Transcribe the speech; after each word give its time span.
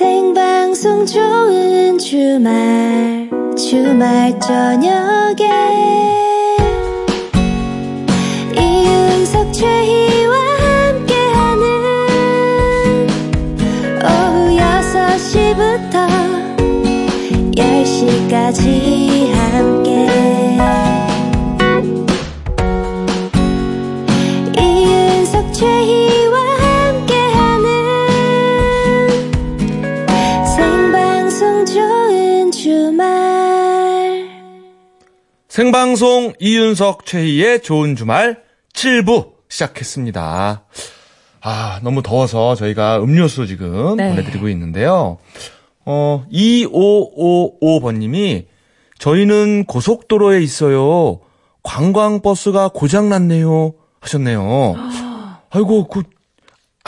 생방송 0.00 1.04
좋은 1.04 1.98
주말 1.98 3.28
주말 3.54 4.40
저녁에 4.40 5.44
생방송 35.60 36.32
이윤석 36.40 37.04
최희의 37.04 37.60
좋은 37.60 37.94
주말 37.94 38.42
7부 38.72 39.32
시작했습니다. 39.50 40.64
아, 41.42 41.80
너무 41.82 42.02
더워서 42.02 42.54
저희가 42.54 43.02
음료수 43.02 43.46
지금 43.46 43.98
네. 43.98 44.08
보내드리고 44.08 44.48
있는데요. 44.48 45.18
어, 45.84 46.24
2555번님이 46.32 48.46
저희는 48.98 49.66
고속도로에 49.66 50.40
있어요. 50.40 51.20
관광버스가 51.62 52.68
고장났네요. 52.68 53.74
하셨네요. 54.00 54.76
아이고, 55.50 55.88
그, 55.88 56.04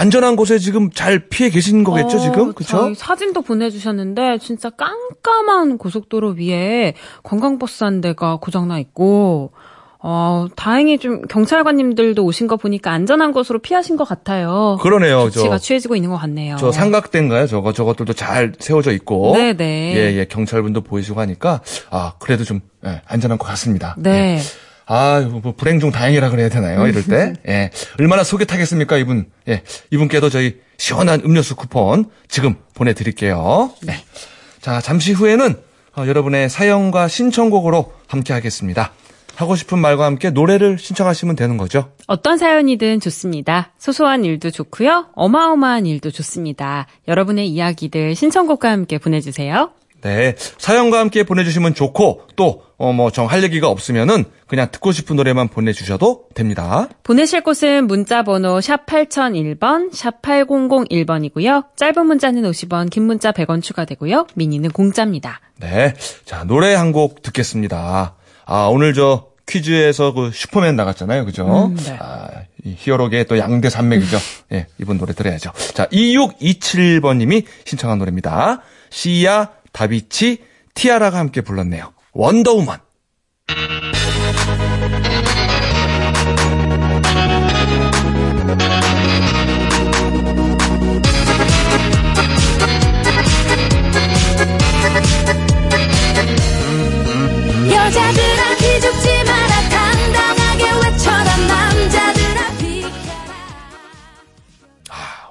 안전한 0.02 0.34
곳에 0.34 0.58
지금 0.58 0.90
잘 0.90 1.28
피해 1.28 1.48
계신 1.48 1.84
거겠죠, 1.84 2.16
어, 2.16 2.20
지금? 2.20 2.52
그쵸? 2.54 2.92
사진도 2.96 3.40
보내주셨는데 3.40 4.38
진짜 4.38 4.68
깜깜한 4.68 5.78
고속도로 5.78 6.34
위에 6.38 6.94
관광버스 7.22 7.84
한 7.84 8.00
대가 8.00 8.36
고장나 8.36 8.80
있고 8.80 9.52
어, 10.00 10.48
다행히 10.56 10.98
좀 10.98 11.22
경찰관님들도 11.22 12.24
오신 12.24 12.48
거 12.48 12.56
보니까 12.56 12.90
안전한 12.90 13.30
곳으로 13.32 13.60
피하신 13.60 13.96
것 13.96 14.02
같아요. 14.02 14.76
그러네요. 14.82 15.30
조치가 15.30 15.58
저, 15.58 15.64
취해지고 15.64 15.94
있는 15.94 16.10
것 16.10 16.16
같네요. 16.16 16.56
저 16.58 16.72
삼각대인가요? 16.72 17.46
저거, 17.46 17.72
저것들도 17.72 18.12
잘 18.14 18.52
세워져 18.58 18.90
있고. 18.90 19.34
네네. 19.36 19.94
예, 19.94 20.18
예, 20.18 20.24
경찰분도 20.24 20.80
보이시고 20.80 21.20
하니까, 21.20 21.60
아, 21.90 22.14
그래도 22.18 22.42
좀, 22.42 22.60
예, 22.84 23.00
안전한 23.06 23.38
것 23.38 23.46
같습니다. 23.46 23.94
네. 23.96 24.40
아, 24.86 25.20
뭐, 25.20 25.54
불행 25.56 25.80
중 25.80 25.90
다행이라 25.90 26.30
그래야 26.30 26.48
되나요? 26.48 26.86
이럴 26.86 27.04
때. 27.04 27.34
예. 27.48 27.70
얼마나 27.98 28.24
속이 28.24 28.46
타겠습니까, 28.46 28.96
이분. 28.96 29.26
예. 29.48 29.62
이분께도 29.90 30.28
저희 30.30 30.60
시원한 30.76 31.20
음료수 31.24 31.56
쿠폰 31.56 32.06
지금 32.28 32.56
보내 32.74 32.92
드릴게요. 32.92 33.72
네. 33.82 33.94
자, 34.60 34.80
잠시 34.80 35.12
후에는 35.12 35.56
어, 35.96 36.06
여러분의 36.06 36.48
사연과 36.48 37.08
신청곡으로 37.08 37.92
함께 38.06 38.32
하겠습니다. 38.32 38.92
하고 39.34 39.56
싶은 39.56 39.78
말과 39.78 40.04
함께 40.04 40.30
노래를 40.30 40.78
신청하시면 40.78 41.36
되는 41.36 41.56
거죠. 41.56 41.90
어떤 42.06 42.36
사연이든 42.36 43.00
좋습니다. 43.00 43.72
소소한 43.78 44.24
일도 44.24 44.50
좋고요. 44.50 45.06
어마어마한 45.14 45.86
일도 45.86 46.10
좋습니다. 46.10 46.86
여러분의 47.08 47.48
이야기들 47.48 48.14
신청곡과 48.14 48.70
함께 48.70 48.98
보내주세요. 48.98 49.72
네. 50.02 50.34
사연과 50.58 50.98
함께 51.00 51.22
보내주시면 51.22 51.74
좋고, 51.74 52.22
또, 52.36 52.62
어, 52.76 52.92
뭐, 52.92 53.10
정 53.10 53.26
할 53.26 53.42
얘기가 53.44 53.68
없으면은 53.68 54.24
그냥 54.46 54.68
듣고 54.70 54.92
싶은 54.92 55.16
노래만 55.16 55.48
보내주셔도 55.48 56.24
됩니다. 56.34 56.88
보내실 57.04 57.42
곳은 57.42 57.86
문자번호 57.86 58.60
샵 58.60 58.84
8001번, 58.86 59.94
샵 59.94 60.20
8001번이고요. 60.22 61.64
짧은 61.76 62.06
문자는 62.06 62.42
50원, 62.42 62.90
긴 62.90 63.04
문자 63.04 63.32
100원 63.32 63.62
추가되고요. 63.62 64.26
미니는 64.34 64.70
공짜입니다. 64.70 65.40
네. 65.60 65.94
자, 66.24 66.44
노래 66.44 66.74
한 66.74 66.92
곡 66.92 67.22
듣겠습니다. 67.22 68.14
아, 68.44 68.66
오늘 68.66 68.92
저 68.92 69.28
퀴즈에서 69.46 70.12
그 70.12 70.30
슈퍼맨 70.32 70.76
나갔잖아요. 70.76 71.24
그죠? 71.24 71.66
음, 71.70 71.76
네. 71.76 71.96
아, 72.00 72.28
이 72.64 72.74
히어로계의 72.76 73.24
또 73.26 73.38
양대 73.38 73.70
산맥이죠. 73.70 74.18
예, 74.52 74.66
이분 74.78 74.98
노래 74.98 75.12
들어야죠. 75.14 75.52
자, 75.74 75.86
2627번님이 75.86 77.44
신청한 77.64 77.98
노래입니다. 77.98 78.60
시야, 78.90 79.50
다비치, 79.72 80.44
티아라가 80.74 81.18
함께 81.18 81.40
불렀네요. 81.40 81.92
원더우먼. 82.12 82.78
여자들아 97.70 98.54
기죽지 98.56 99.24
마라 99.24 99.68
당당하게 99.68 100.64
외쳐라 100.72 101.36
남자들아 101.48 102.56
비켜라 102.58 102.90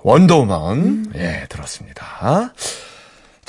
원더우먼. 0.04 1.14
예, 1.16 1.46
들었습니다. 1.50 2.54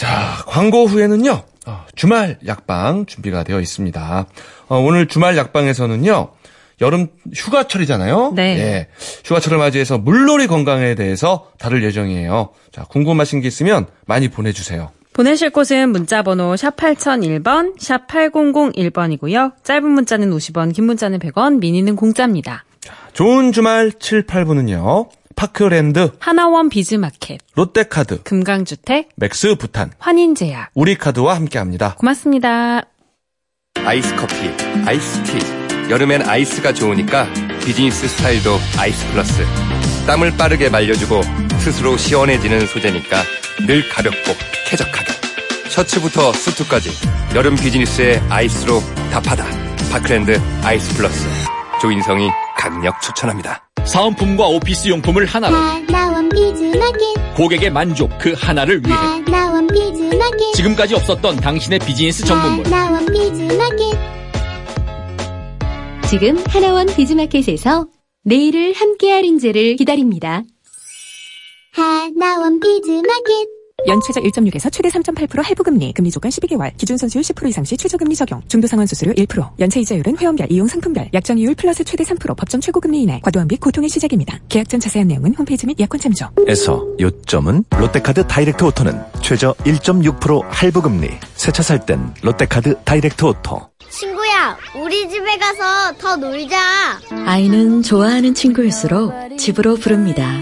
자, 0.02 0.42
광고 0.48 0.84
후에는요, 0.84 1.42
어, 1.64 1.84
주말 1.94 2.36
약방 2.44 3.06
준비가 3.06 3.44
되어 3.44 3.60
있습니다. 3.60 4.26
어, 4.66 4.76
오늘 4.76 5.06
주말 5.06 5.36
약방에서는요, 5.36 6.28
여름 6.80 7.06
휴가철이잖아요. 7.32 8.32
네. 8.34 8.58
예, 8.58 8.88
휴가철을 9.24 9.58
맞이해서 9.58 9.98
물놀이 9.98 10.48
건강에 10.48 10.96
대해서 10.96 11.52
다룰 11.56 11.84
예정이에요. 11.84 12.48
자, 12.72 12.82
궁금하신 12.82 13.42
게 13.42 13.46
있으면 13.46 13.86
많이 14.04 14.26
보내주세요. 14.26 14.90
보내실 15.12 15.50
곳은 15.50 15.90
문자번호 15.90 16.56
샵 16.56 16.74
8001번, 16.74 17.80
샵 17.80 18.08
8001번이고요. 18.08 19.52
짧은 19.62 19.88
문자는 19.88 20.30
50원, 20.30 20.74
긴 20.74 20.86
문자는 20.86 21.20
100원, 21.20 21.60
미니는 21.60 21.94
공짜입니다. 21.94 22.64
좋은 23.12 23.52
주말 23.52 23.92
7, 23.92 24.26
8부는요, 24.26 25.10
파크랜드, 25.37 26.12
하나원 26.19 26.69
비즈마켓, 26.69 27.41
롯데카드, 27.54 28.22
금강주택, 28.22 29.10
맥스 29.16 29.54
부탄, 29.56 29.93
환인제약. 29.98 30.70
우리카드와 30.75 31.34
함께 31.34 31.59
합니다. 31.59 31.94
고맙습니다. 31.98 32.82
아이스 33.84 34.15
커피, 34.16 34.34
아이스티. 34.87 35.38
여름엔 35.91 36.28
아이스가 36.28 36.72
좋으니까 36.72 37.26
비즈니스 37.65 38.06
스타일도 38.09 38.50
아이스 38.78 39.06
플러스. 39.12 39.43
땀을 40.06 40.37
빠르게 40.37 40.69
말려주고 40.69 41.20
스스로 41.59 41.97
시원해지는 41.97 42.66
소재니까 42.66 43.22
늘 43.66 43.88
가볍고 43.88 44.32
쾌적하다. 44.69 45.12
셔츠부터 45.69 46.32
수트까지 46.32 46.91
여름 47.34 47.56
비즈니스에 47.56 48.20
아이스로 48.28 48.81
답하다. 49.10 49.44
파크랜드 49.91 50.41
아이스 50.62 50.94
플러스. 50.97 51.26
조인성이 51.81 52.31
강력 52.56 53.00
추천합니다. 53.03 53.69
사은품과 53.84 54.47
오피스 54.47 54.88
용품을 54.88 55.26
하나로. 55.26 55.54
하나원 55.54 56.28
비즈마켓. 56.28 57.34
고객의 57.37 57.70
만족 57.70 58.10
그 58.19 58.32
하나를 58.37 58.81
위해. 58.84 58.94
하나원 58.94 59.66
비즈마켓. 59.66 60.54
지금까지 60.54 60.94
없었던 60.94 61.37
당신의 61.37 61.81
비즈니스 61.81 62.25
전문몰. 62.24 62.66
하나원 62.66 63.06
비즈마켓. 63.06 63.98
지금 66.09 66.43
하나원 66.47 66.87
비즈마켓에서 66.87 67.87
내일을 68.25 68.75
함께할 68.74 69.10
인재를 69.10 69.76
기다립니다. 69.76 70.43
하나원 71.72 72.60
비즈마켓 72.60 73.49
연체자 73.87 74.20
1.6에서 74.20 74.70
최대 74.70 74.88
3.8% 74.88 75.43
할부 75.43 75.62
금리, 75.65 75.93
금리 75.93 76.10
조건 76.10 76.31
12개월, 76.31 76.70
기준 76.76 76.97
선수율 76.96 77.22
10% 77.22 77.48
이상 77.48 77.65
시 77.65 77.76
최저 77.76 77.97
금리 77.97 78.15
적용, 78.15 78.41
중도 78.48 78.66
상환 78.69 78.87
수수료 78.87 79.12
1%, 79.12 79.50
연체 79.59 79.81
이자율은 79.81 80.16
회원별, 80.19 80.47
이용 80.50 80.66
상품별, 80.66 81.09
약정 81.12 81.38
이율 81.38 81.54
플러스 81.54 81.82
최대 81.84 82.04
3% 82.04 82.37
법정 82.37 82.60
최고 82.60 82.81
금리 82.81 83.03
이내, 83.03 83.20
과도한 83.22 83.48
빚 83.48 83.60
고통의 83.60 83.88
시작입니다. 83.88 84.38
계약 84.48 84.69
전 84.69 84.78
자세한 84.78 85.09
내용은 85.09 85.34
홈페이지 85.34 85.66
및 85.66 85.78
약관 85.81 86.00
참조. 86.00 86.29
에서 86.46 86.87
요점은 87.00 87.64
롯데카드 87.70 88.26
다이렉트 88.26 88.62
오토는 88.64 89.00
최저 89.20 89.52
1.6% 89.64 90.43
할부 90.49 90.82
금리 90.82 91.08
새 91.35 91.50
차 91.50 91.62
살 91.62 91.85
땐 91.85 92.14
롯데카드 92.23 92.76
다이렉트 92.85 93.25
오토 93.25 93.61
친구야, 93.90 94.56
우리 94.82 95.08
집에 95.08 95.37
가서 95.37 95.93
더 95.99 96.17
놀자. 96.17 96.56
아이는 97.26 97.82
좋아하는 97.82 98.32
친구일수록 98.35 99.12
집으로 99.38 99.75
부릅니다. 99.76 100.40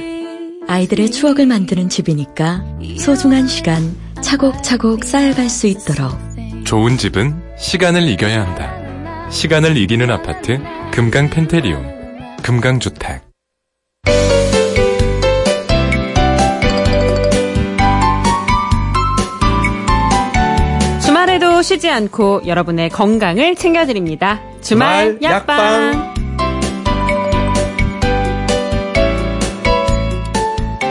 아이들의 0.70 1.10
추억을 1.10 1.46
만드는 1.46 1.88
집이니까 1.88 2.62
소중한 2.96 3.48
시간 3.48 3.92
차곡차곡 4.22 5.02
쌓여갈 5.02 5.50
수 5.50 5.66
있도록 5.66 6.16
좋은 6.64 6.96
집은 6.96 7.34
시간을 7.58 8.08
이겨야 8.08 8.46
한다. 8.46 9.28
시간을 9.30 9.76
이기는 9.76 10.08
아파트 10.08 10.60
금강 10.92 11.30
펜테리움 11.30 11.84
금강주택 12.44 13.20
주말에도 21.02 21.62
쉬지 21.62 21.90
않고 21.90 22.42
여러분의 22.46 22.90
건강을 22.90 23.56
챙겨드립니다. 23.56 24.40
주말, 24.60 25.18
주말 25.18 25.32
약방. 25.32 25.92
약방. 25.94 26.19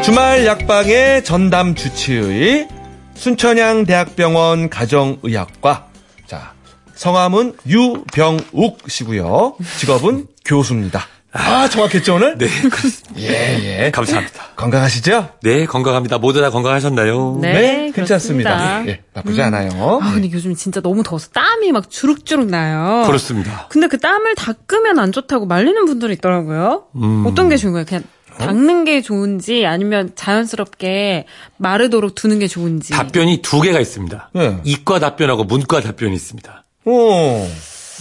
주말 0.03 0.45
약방의 0.45 1.23
전담 1.23 1.75
주치의 1.75 2.67
순천향 3.15 3.85
대학병원 3.85 4.69
가정의학과. 4.69 5.87
자, 6.25 6.53
성함은 6.95 7.53
유병욱 7.67 8.79
씨고요. 8.87 9.55
직업은 9.77 10.27
교수입니다. 10.45 11.01
아, 11.31 11.69
정확했죠, 11.69 12.15
오늘? 12.15 12.37
네. 12.39 12.47
예, 13.19 13.85
예. 13.85 13.91
감사합니다. 13.91 14.45
건강하시죠? 14.55 15.29
네, 15.43 15.65
건강합니다. 15.67 16.17
모두 16.17 16.41
다 16.41 16.49
건강하셨나요? 16.49 17.37
네, 17.39 17.91
괜찮습니다. 17.93 18.57
그렇습니다. 18.57 18.87
예, 18.87 19.03
나쁘지 19.13 19.39
않아요. 19.43 19.99
아, 20.01 20.11
근데 20.13 20.31
요즘 20.31 20.55
진짜 20.55 20.81
너무 20.81 21.03
더워서 21.03 21.29
땀이 21.29 21.71
막 21.71 21.91
주룩주룩 21.91 22.47
나요. 22.49 23.03
그렇습니다. 23.05 23.67
근데 23.69 23.87
그 23.87 23.99
땀을 23.99 24.33
닦으면 24.35 24.97
안 24.97 25.11
좋다고 25.11 25.45
말리는 25.45 25.85
분들이 25.85 26.13
있더라고요. 26.13 26.85
음. 26.95 27.25
어떤 27.27 27.49
게 27.49 27.57
좋은 27.57 27.73
거예요? 27.73 27.85
그냥 27.85 28.03
닦는 28.39 28.85
게 28.85 29.01
좋은지 29.01 29.65
아니면 29.65 30.11
자연스럽게 30.15 31.25
마르도록 31.57 32.15
두는 32.15 32.39
게 32.39 32.47
좋은지. 32.47 32.93
답변이 32.93 33.41
두 33.41 33.61
개가 33.61 33.79
있습니다. 33.79 34.31
네. 34.33 34.57
이과 34.63 34.99
답변하고 34.99 35.43
문과 35.43 35.81
답변이 35.81 36.15
있습니다. 36.15 36.63
오. 36.85 37.47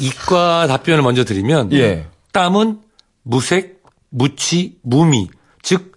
이과 0.00 0.66
답변을 0.68 1.02
먼저 1.02 1.24
드리면 1.24 1.72
예. 1.72 2.06
땀은 2.32 2.80
무색, 3.22 3.82
무취, 4.10 4.76
무미, 4.82 5.28
즉 5.62 5.92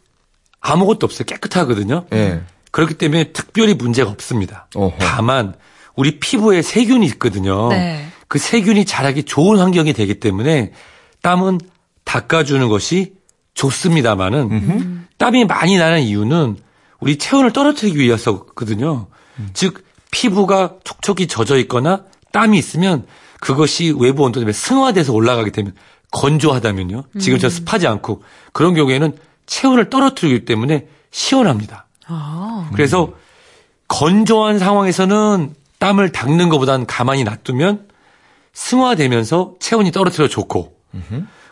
아무것도 0.59 1.05
없어요. 1.05 1.25
깨끗하거든요. 1.25 2.05
예. 2.13 2.41
그렇기 2.71 2.95
때문에 2.95 3.31
특별히 3.31 3.73
문제가 3.73 4.09
없습니다. 4.09 4.67
어허. 4.75 4.95
다만 4.99 5.53
우리 5.95 6.19
피부에 6.19 6.61
세균이 6.61 7.05
있거든요. 7.07 7.69
네. 7.69 8.05
그 8.27 8.39
세균이 8.39 8.85
자라기 8.85 9.23
좋은 9.23 9.59
환경이 9.59 9.93
되기 9.93 10.19
때문에 10.19 10.71
땀은 11.21 11.59
닦아주는 12.05 12.67
것이 12.69 13.13
좋습니다만은 13.61 15.05
땀이 15.17 15.45
많이 15.45 15.77
나는 15.77 16.01
이유는 16.01 16.57
우리 16.99 17.17
체온을 17.17 17.53
떨어뜨리기 17.53 17.99
위해서거든요. 17.99 19.07
즉 19.53 19.85
피부가 20.09 20.75
촉촉이 20.83 21.27
젖어 21.27 21.57
있거나 21.59 22.03
땀이 22.31 22.57
있으면 22.57 23.05
그것이 23.39 23.93
외부 23.99 24.23
온도 24.23 24.39
때문에 24.39 24.53
승화돼서 24.53 25.13
올라가게 25.13 25.51
되면 25.51 25.73
건조하다면요. 26.11 27.03
지금 27.19 27.37
저 27.39 27.49
습하지 27.49 27.87
않고 27.87 28.23
그런 28.51 28.73
경우에는 28.73 29.15
체온을 29.45 29.89
떨어뜨리기 29.89 30.45
때문에 30.45 30.87
시원합니다. 31.11 31.85
아. 32.07 32.69
그래서 32.73 33.13
건조한 33.87 34.59
상황에서는 34.59 35.53
땀을 35.79 36.11
닦는 36.11 36.49
것보다는 36.49 36.85
가만히 36.85 37.23
놔두면 37.23 37.87
승화되면서 38.53 39.55
체온이 39.59 39.91
떨어뜨려 39.91 40.27
좋고 40.27 40.75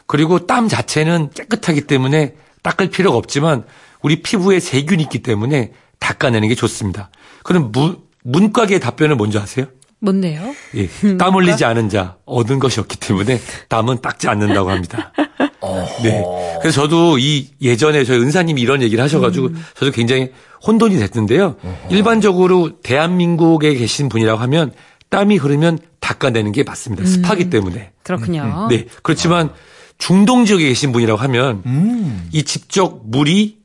그리고 0.09 0.47
땀 0.47 0.67
자체는 0.67 1.29
깨끗하기 1.35 1.81
때문에 1.81 2.33
닦을 2.63 2.89
필요가 2.89 3.15
없지만 3.15 3.63
우리 4.01 4.23
피부에 4.23 4.59
세균이 4.59 5.03
있기 5.03 5.19
때문에 5.19 5.71
닦아내는 6.00 6.47
게 6.47 6.56
좋습니다. 6.56 7.11
그럼 7.44 7.71
무, 7.71 7.97
문과계의 8.23 8.79
답변을 8.79 9.17
먼저 9.17 9.39
하세요. 9.39 9.67
뭔데요? 10.00 10.56
예, 10.73 10.89
땀 11.17 11.35
흘리지 11.35 11.63
않은 11.63 11.89
자 11.89 12.15
얻은 12.25 12.57
것이 12.57 12.79
없기 12.79 12.97
때문에 12.97 13.39
땀은 13.67 14.01
닦지 14.01 14.27
않는다고 14.27 14.71
합니다. 14.71 15.13
네. 16.01 16.23
그래서 16.59 16.81
저도 16.81 17.19
이 17.19 17.50
예전에 17.61 18.03
저희 18.03 18.17
은사님이 18.19 18.61
이런 18.61 18.81
얘기를 18.81 19.03
하셔가지고 19.03 19.50
저도 19.75 19.91
굉장히 19.91 20.31
혼돈이 20.65 20.97
됐는데요. 20.97 21.57
일반적으로 21.91 22.81
대한민국에 22.81 23.75
계신 23.75 24.09
분이라고 24.09 24.41
하면 24.41 24.71
땀이 25.09 25.38
흐르면 25.38 25.77
닦아내는 26.00 26.51
게 26.51 26.63
맞습니다. 26.63 27.06
습하기 27.06 27.51
때문에. 27.51 27.91
그렇군요. 28.01 28.67
네. 28.71 28.85
그렇지만 29.03 29.51
중동 30.00 30.46
지역에 30.46 30.66
계신 30.68 30.92
분이라고 30.92 31.19
하면 31.22 31.62
이 32.31 32.42
직접 32.44 33.01
물이 33.06 33.60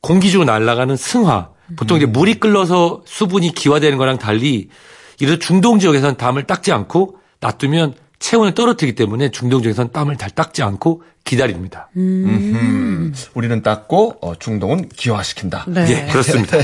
공기 0.00 0.30
중으로 0.30 0.50
날아가는 0.50 0.94
승화. 0.96 1.48
보통 1.76 1.96
이제 1.96 2.06
물이 2.06 2.34
끓어서 2.34 3.02
수분이 3.04 3.52
기화되는 3.54 3.98
거랑 3.98 4.18
달리 4.18 4.68
이런 5.18 5.40
중동 5.40 5.78
지역에서는 5.80 6.16
땀을 6.16 6.44
닦지 6.44 6.70
않고 6.72 7.16
놔두면 7.40 7.94
체온을 8.20 8.54
떨어뜨리기 8.54 8.94
때문에 8.94 9.30
중동 9.30 9.62
지역에서는 9.62 9.92
땀을 9.92 10.16
잘 10.16 10.30
닦지 10.30 10.62
않고 10.62 11.02
기다립니다. 11.24 11.88
음. 11.96 13.12
우리는 13.34 13.62
닦고 13.62 14.18
어, 14.22 14.34
중동은 14.38 14.88
기화시킨다. 14.88 15.64
네. 15.68 15.86
예, 16.06 16.10
그렇습니다. 16.10 16.56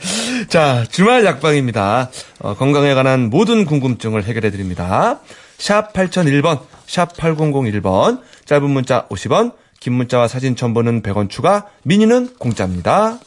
자, 0.48 0.84
주말 0.90 1.24
약방입니다. 1.24 2.10
어, 2.40 2.54
건강에 2.54 2.94
관한 2.94 3.28
모든 3.28 3.66
궁금증을 3.66 4.24
해결해 4.24 4.50
드립니다. 4.50 5.20
샵 5.58 5.92
8001번, 5.92 6.60
샵 6.86 7.16
8001번, 7.16 8.20
짧은 8.44 8.70
문자 8.70 9.06
50원, 9.08 9.52
긴 9.80 9.94
문자와 9.94 10.28
사진 10.28 10.56
첨부는 10.56 11.02
100원 11.02 11.28
추가, 11.28 11.66
미니는 11.82 12.36
공짜입니다. 12.38 13.18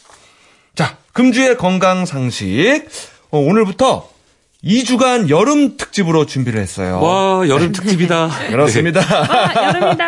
자, 0.76 0.98
금주의 1.14 1.58
건강 1.58 2.06
상식. 2.06 2.88
어, 3.32 3.38
오늘부터 3.40 4.10
2주간 4.64 5.30
여름 5.30 5.78
특집으로 5.78 6.26
준비를 6.26 6.60
했어요. 6.60 7.00
와, 7.02 7.48
여름 7.48 7.72
특집이다. 7.72 8.30
그렇습니다. 8.50 9.02
아, 9.02 9.68
여름이다. 9.68 10.06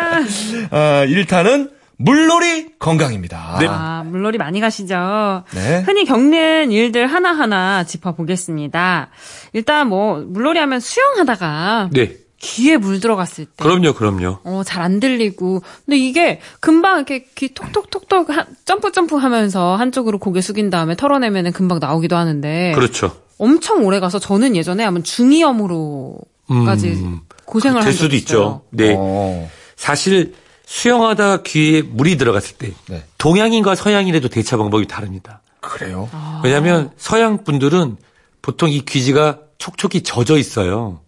아, 0.70 1.06
1타는 1.06 1.70
물놀이 1.96 2.78
건강입니다. 2.78 3.58
네. 3.60 3.66
아, 3.68 4.02
물놀이 4.04 4.36
많이 4.36 4.60
가시죠? 4.60 5.44
네. 5.54 5.82
흔히 5.86 6.04
겪는 6.04 6.72
일들 6.72 7.06
하나하나 7.06 7.84
짚어보겠습니다. 7.84 9.08
일단 9.52 9.88
뭐, 9.88 10.16
물놀이 10.18 10.58
하면 10.58 10.80
수영하다가 10.80 11.90
네. 11.92 12.16
귀에 12.42 12.76
물 12.76 12.98
들어갔을 13.00 13.44
때. 13.46 13.52
그럼요, 13.56 13.92
그럼요. 13.94 14.38
어, 14.44 14.62
잘 14.66 14.82
안 14.82 14.98
들리고. 15.00 15.62
근데 15.86 15.96
이게 15.96 16.40
금방 16.60 16.96
이렇게 16.96 17.24
귀 17.36 17.54
톡톡톡톡 17.54 18.30
하- 18.30 18.46
점프 18.64 18.90
점프 18.92 19.14
하면서 19.16 19.76
한쪽으로 19.76 20.18
고개 20.18 20.40
숙인 20.40 20.68
다음에 20.68 20.96
털어내면은 20.96 21.52
금방 21.52 21.78
나오기도 21.78 22.16
하는데. 22.16 22.72
그렇죠. 22.74 23.16
엄청 23.38 23.84
오래 23.84 24.00
가서 24.00 24.18
저는 24.18 24.56
예전에 24.56 24.82
한번 24.84 25.04
중이염으로까지 25.04 26.88
음, 26.90 27.20
고생을 27.44 27.80
될한 27.80 27.92
수도 27.92 28.16
있죠. 28.16 28.62
네. 28.70 28.94
어, 28.96 29.48
사실 29.76 30.34
수영하다 30.66 31.42
귀에 31.42 31.82
물이 31.82 32.16
들어갔을 32.16 32.56
때 32.56 32.72
네. 32.88 33.04
동양인과 33.18 33.74
서양인에도 33.74 34.28
대처 34.28 34.56
방법이 34.56 34.86
다릅니다. 34.86 35.42
그래요? 35.60 36.08
왜냐하면 36.42 36.90
서양 36.96 37.44
분들은 37.44 37.96
보통 38.42 38.68
이 38.70 38.80
귀지가 38.84 39.38
촉촉이 39.58 40.02
젖어 40.02 40.36
있어요. 40.38 41.00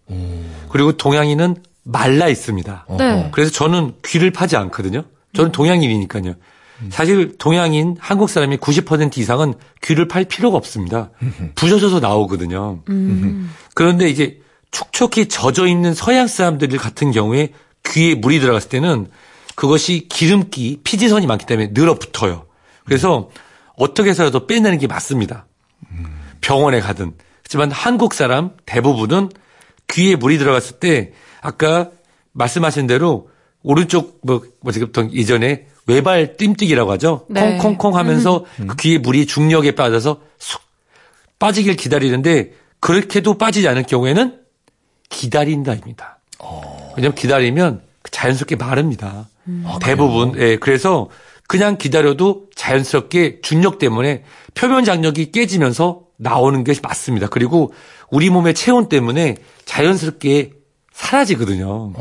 그리고 0.75 0.91
동양인은 0.91 1.55
말라 1.83 2.27
있습니다. 2.27 2.85
네. 2.97 3.29
그래서 3.31 3.49
저는 3.49 3.93
귀를 4.05 4.31
파지 4.31 4.57
않거든요. 4.57 5.05
저는 5.33 5.53
동양인이니까요. 5.53 6.33
사실 6.89 7.37
동양인 7.37 7.95
한국 7.97 8.29
사람이 8.29 8.57
90% 8.57 9.17
이상은 9.17 9.53
귀를 9.81 10.09
팔 10.09 10.25
필요가 10.25 10.57
없습니다. 10.57 11.11
부셔져서 11.55 12.01
나오거든요. 12.01 12.81
그런데 13.73 14.09
이제 14.09 14.41
촉촉히 14.71 15.29
젖어 15.29 15.65
있는 15.65 15.93
서양 15.93 16.27
사람들 16.27 16.67
같은 16.77 17.11
경우에 17.11 17.53
귀에 17.85 18.13
물이 18.15 18.41
들어갔을 18.41 18.67
때는 18.67 19.07
그것이 19.55 20.09
기름기, 20.09 20.81
피지선이 20.83 21.25
많기 21.25 21.45
때문에 21.45 21.69
늘어붙어요. 21.71 22.47
그래서 22.83 23.29
어떻게 23.77 24.09
해서라도 24.09 24.45
빼내는 24.45 24.77
게 24.77 24.87
맞습니다. 24.87 25.45
병원에 26.41 26.81
가든. 26.81 27.13
하지만 27.43 27.71
한국 27.71 28.13
사람 28.13 28.49
대부분은 28.65 29.29
귀에 29.87 30.15
물이 30.15 30.37
들어갔을 30.37 30.79
때 30.79 31.13
아까 31.41 31.89
말씀하신 32.33 32.87
대로 32.87 33.29
오른쪽 33.63 34.19
뭐, 34.23 34.43
뭐 34.61 34.71
지금 34.71 34.87
보통 34.87 35.11
예전에 35.13 35.67
외발 35.87 36.37
띰뜨기라고 36.37 36.91
하죠. 36.93 37.25
네. 37.29 37.57
콩콩콩 37.57 37.95
하면서 37.95 38.45
그 38.57 38.75
귀에 38.77 38.97
물이 38.97 39.25
중력에 39.25 39.75
빠져서 39.75 40.21
쑥 40.37 40.61
빠지길 41.39 41.75
기다리는데 41.75 42.53
그렇게도 42.79 43.37
빠지지 43.37 43.67
않을 43.67 43.83
경우에는 43.83 44.39
기다린다입니다. 45.09 46.19
왜냐하면 46.97 47.15
기다리면 47.15 47.81
자연스럽게 48.09 48.55
마릅니다. 48.55 49.27
대부분. 49.81 50.39
예, 50.39 50.57
그래서 50.57 51.09
그냥 51.47 51.77
기다려도 51.77 52.47
자연스럽게 52.55 53.41
중력 53.41 53.77
때문에 53.77 54.23
표면 54.55 54.83
장력이 54.83 55.31
깨지면서 55.31 56.01
나오는 56.17 56.63
것이 56.63 56.81
맞습니다. 56.81 57.27
그리고 57.27 57.73
우리 58.11 58.29
몸의 58.29 58.53
체온 58.53 58.89
때문에 58.89 59.35
자연스럽게 59.65 60.51
사라지거든요. 60.93 61.91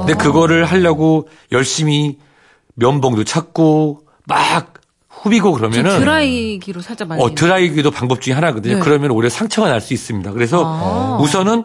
근데 0.00 0.14
그거를 0.14 0.64
하려고 0.64 1.28
열심히 1.52 2.18
면봉도 2.74 3.24
찾고 3.24 4.06
막 4.26 4.74
후비고 5.08 5.52
그러면은 5.52 5.98
드라이기로 5.98 6.80
살짝 6.80 7.08
말리는. 7.08 7.30
어, 7.30 7.34
드라이기도 7.34 7.90
방법 7.90 8.20
중에 8.20 8.34
하나거든요. 8.34 8.76
네. 8.76 8.80
그러면 8.80 9.10
오히려 9.10 9.28
상처가 9.28 9.68
날 9.68 9.80
수 9.80 9.92
있습니다. 9.94 10.32
그래서 10.32 10.62
아. 10.64 11.18
우선은 11.20 11.64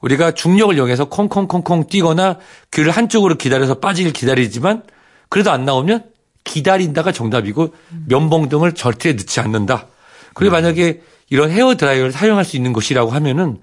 우리가 0.00 0.32
중력을 0.32 0.74
이용해서 0.74 1.04
콩콩콩콩 1.08 1.86
뛰거나 1.86 2.38
귀를 2.72 2.90
한쪽으로 2.90 3.36
기다려서 3.36 3.74
빠지길 3.80 4.12
기다리지만 4.12 4.82
그래도 5.28 5.50
안 5.52 5.64
나오면 5.64 6.04
기다린다가 6.44 7.12
정답이고 7.12 7.74
면봉 8.08 8.48
등을 8.48 8.72
절대 8.74 9.12
넣지 9.12 9.40
않는다. 9.40 9.86
그리고 10.34 10.52
만약에 10.52 11.02
이런 11.30 11.50
헤어 11.50 11.74
드라이어를 11.76 12.12
사용할 12.12 12.44
수 12.44 12.56
있는 12.56 12.72
곳이라고 12.72 13.10
하면은 13.10 13.58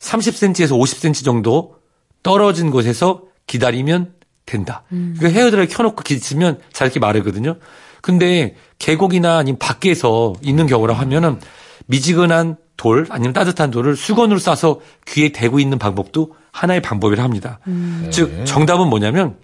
30cm에서 0.00 0.78
50cm 0.78 1.24
정도 1.24 1.76
떨어진 2.22 2.70
곳에서 2.70 3.22
기다리면 3.46 4.12
된다. 4.44 4.82
그 5.18 5.30
헤어 5.30 5.50
드라이어 5.50 5.68
켜놓고 5.68 6.02
기다리면 6.02 6.58
잘 6.72 6.86
이렇게 6.86 7.00
마르거든요. 7.00 7.56
근데 8.00 8.56
계곡이나 8.78 9.38
아니면 9.38 9.58
밖에서 9.58 10.34
있는 10.42 10.66
경우라 10.66 10.94
하면은 10.94 11.38
미지근한 11.86 12.56
돌 12.76 13.06
아니면 13.10 13.32
따뜻한 13.32 13.70
돌을 13.70 13.96
수건으로 13.96 14.40
싸서 14.40 14.80
귀에 15.06 15.30
대고 15.30 15.60
있는 15.60 15.78
방법도 15.78 16.34
하나의 16.50 16.82
방법이라 16.82 17.22
합니다. 17.22 17.60
음. 17.68 18.08
즉 18.10 18.44
정답은 18.44 18.88
뭐냐면 18.88 19.36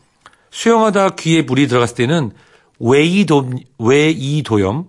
수영하다 0.50 1.10
귀에 1.10 1.42
물이 1.42 1.68
들어갔을 1.68 1.94
때는 1.94 2.32
외이도 2.80 3.50
외이도염 3.78 4.86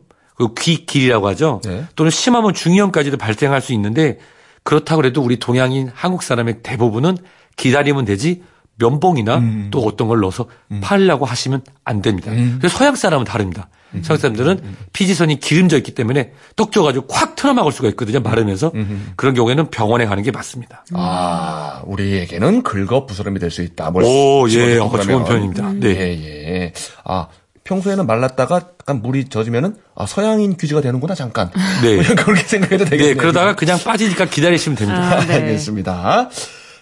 귀 0.56 0.86
길이라고 0.86 1.28
하죠. 1.30 1.62
네. 1.66 1.86
또는 1.96 2.10
심하면 2.12 2.54
중이염까지도 2.54 3.18
발생할 3.18 3.62
수 3.62 3.74
있는데 3.74 4.18
그렇다고 4.64 5.04
해도 5.06 5.22
우리 5.22 5.38
동양인 5.40 5.92
한국 5.94 6.24
사람의 6.24 6.62
대부분은 6.64 7.18
기다리면 7.58 8.06
되지 8.06 8.42
면봉이나 8.78 9.38
음. 9.40 9.68
또 9.72 9.82
어떤 9.82 10.08
걸 10.08 10.22
넣어서 10.22 10.48
팔려고 10.82 11.26
하시면 11.26 11.62
안 11.84 12.02
됩니다. 12.02 12.32
그래서 12.60 12.78
서양 12.78 12.96
사람은 12.96 13.26
다릅니다. 13.26 13.68
음. 13.94 14.02
서양 14.04 14.20
사람들은 14.20 14.62
피지선이 14.94 15.40
기름져 15.42 15.76
있기 15.78 15.94
때문에 15.94 16.32
떡 16.56 16.72
쪄가지고 16.72 17.08
콱 17.08 17.36
틀어막을 17.36 17.72
수가 17.74 17.90
있거든요. 17.90 18.22
마르면서 18.22 18.72
그런 19.18 19.34
경우에는 19.34 19.70
병원에 19.72 20.06
가는 20.06 20.24
게 20.24 20.32
맞습니다. 20.32 20.86
아, 20.94 21.82
우리에게는 21.86 22.64
긁어 22.64 23.06
부스럼이 23.06 23.40
될 23.40 23.50
수 23.52 23.64
있다. 23.64 23.90
뭘 23.92 24.06
오, 24.06 24.48
예, 24.52 24.78
어, 24.78 24.90
좋은. 25.02 25.26
표현입니다. 25.26 25.74
네. 25.74 25.88
예, 25.90 26.02
예. 26.24 26.74
아, 27.04 27.28
평소에는 27.70 28.08
말랐다가 28.08 28.56
약간 28.82 29.02
물이 29.04 29.30
젖으면은 29.30 29.76
아, 29.96 30.08
서양인 30.08 30.58
귀지가 30.58 30.82
되는구나, 30.82 31.14
잠깐. 31.14 31.52
네. 31.84 31.98
그냥 31.98 32.16
그렇게 32.16 32.42
생각해도 32.44 32.86
되겠네요. 32.86 33.14
네, 33.14 33.14
그러다가 33.14 33.56
그냥 33.56 33.78
빠지니까 33.80 34.26
기다리시면 34.26 34.76
됩니다. 34.76 35.18
아, 35.18 35.26
네. 35.26 35.36
알겠습니다. 35.36 36.30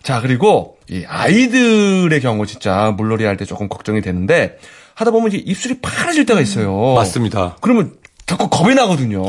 자, 0.01 0.21
그리고 0.21 0.77
이 0.89 1.03
아이들의 1.05 2.21
경우 2.21 2.45
진짜 2.45 2.93
물놀이 2.95 3.25
할 3.25 3.35
때 3.35 3.43
조금 3.43 3.67
걱정이 3.67 4.01
되는데 4.01 4.57
하다 4.95 5.11
보면 5.11 5.27
이제 5.27 5.37
입술이 5.45 5.79
파래질 5.81 6.25
때가 6.25 6.39
있어요. 6.39 6.93
맞습니다. 6.95 7.57
그러면 7.59 7.91
자꾸 8.25 8.49
겁이 8.49 8.73
나거든요. 8.73 9.21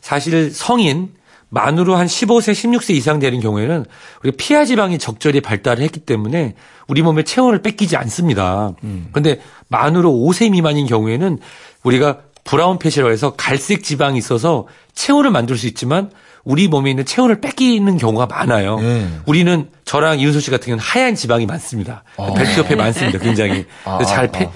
사실 0.00 0.50
성인 0.52 1.10
만으로 1.48 1.94
한 1.96 2.06
15세, 2.06 2.52
16세 2.52 2.94
이상 2.94 3.18
되는 3.20 3.40
경우에는 3.40 3.84
우리가 4.22 4.36
피하 4.38 4.64
지방이 4.64 4.98
적절히 4.98 5.40
발달을 5.40 5.82
했기 5.84 6.00
때문에 6.00 6.54
우리 6.88 7.02
몸의 7.02 7.24
체온을 7.24 7.62
뺏기지 7.62 7.96
않습니다. 7.96 8.72
그런데 9.12 9.40
만으로 9.68 10.10
5세 10.10 10.50
미만인 10.50 10.86
경우에는 10.86 11.38
우리가 11.84 12.18
브라운 12.44 12.78
패시라고 12.78 13.10
해서 13.10 13.34
갈색 13.36 13.82
지방이 13.84 14.18
있어서 14.18 14.66
체온을 14.94 15.30
만들 15.30 15.56
수 15.56 15.66
있지만 15.66 16.10
우리 16.44 16.68
몸에 16.68 16.90
있는 16.90 17.06
체온을 17.06 17.40
뺏기는 17.40 17.96
경우가 17.96 18.26
많아요. 18.26 18.78
네. 18.80 19.08
우리는 19.24 19.70
저랑 19.86 20.18
이윤수 20.20 20.40
씨 20.40 20.50
같은 20.50 20.66
경우는 20.66 20.82
하얀 20.84 21.14
지방이 21.14 21.46
많습니다. 21.46 22.04
벨트 22.36 22.58
옆에 22.60 22.74
많습니다. 22.76 23.18
굉장히. 23.18 23.64
아, 23.86 24.02
잘 24.04 24.26
아, 24.26 24.30
패- 24.30 24.44
아. 24.44 24.50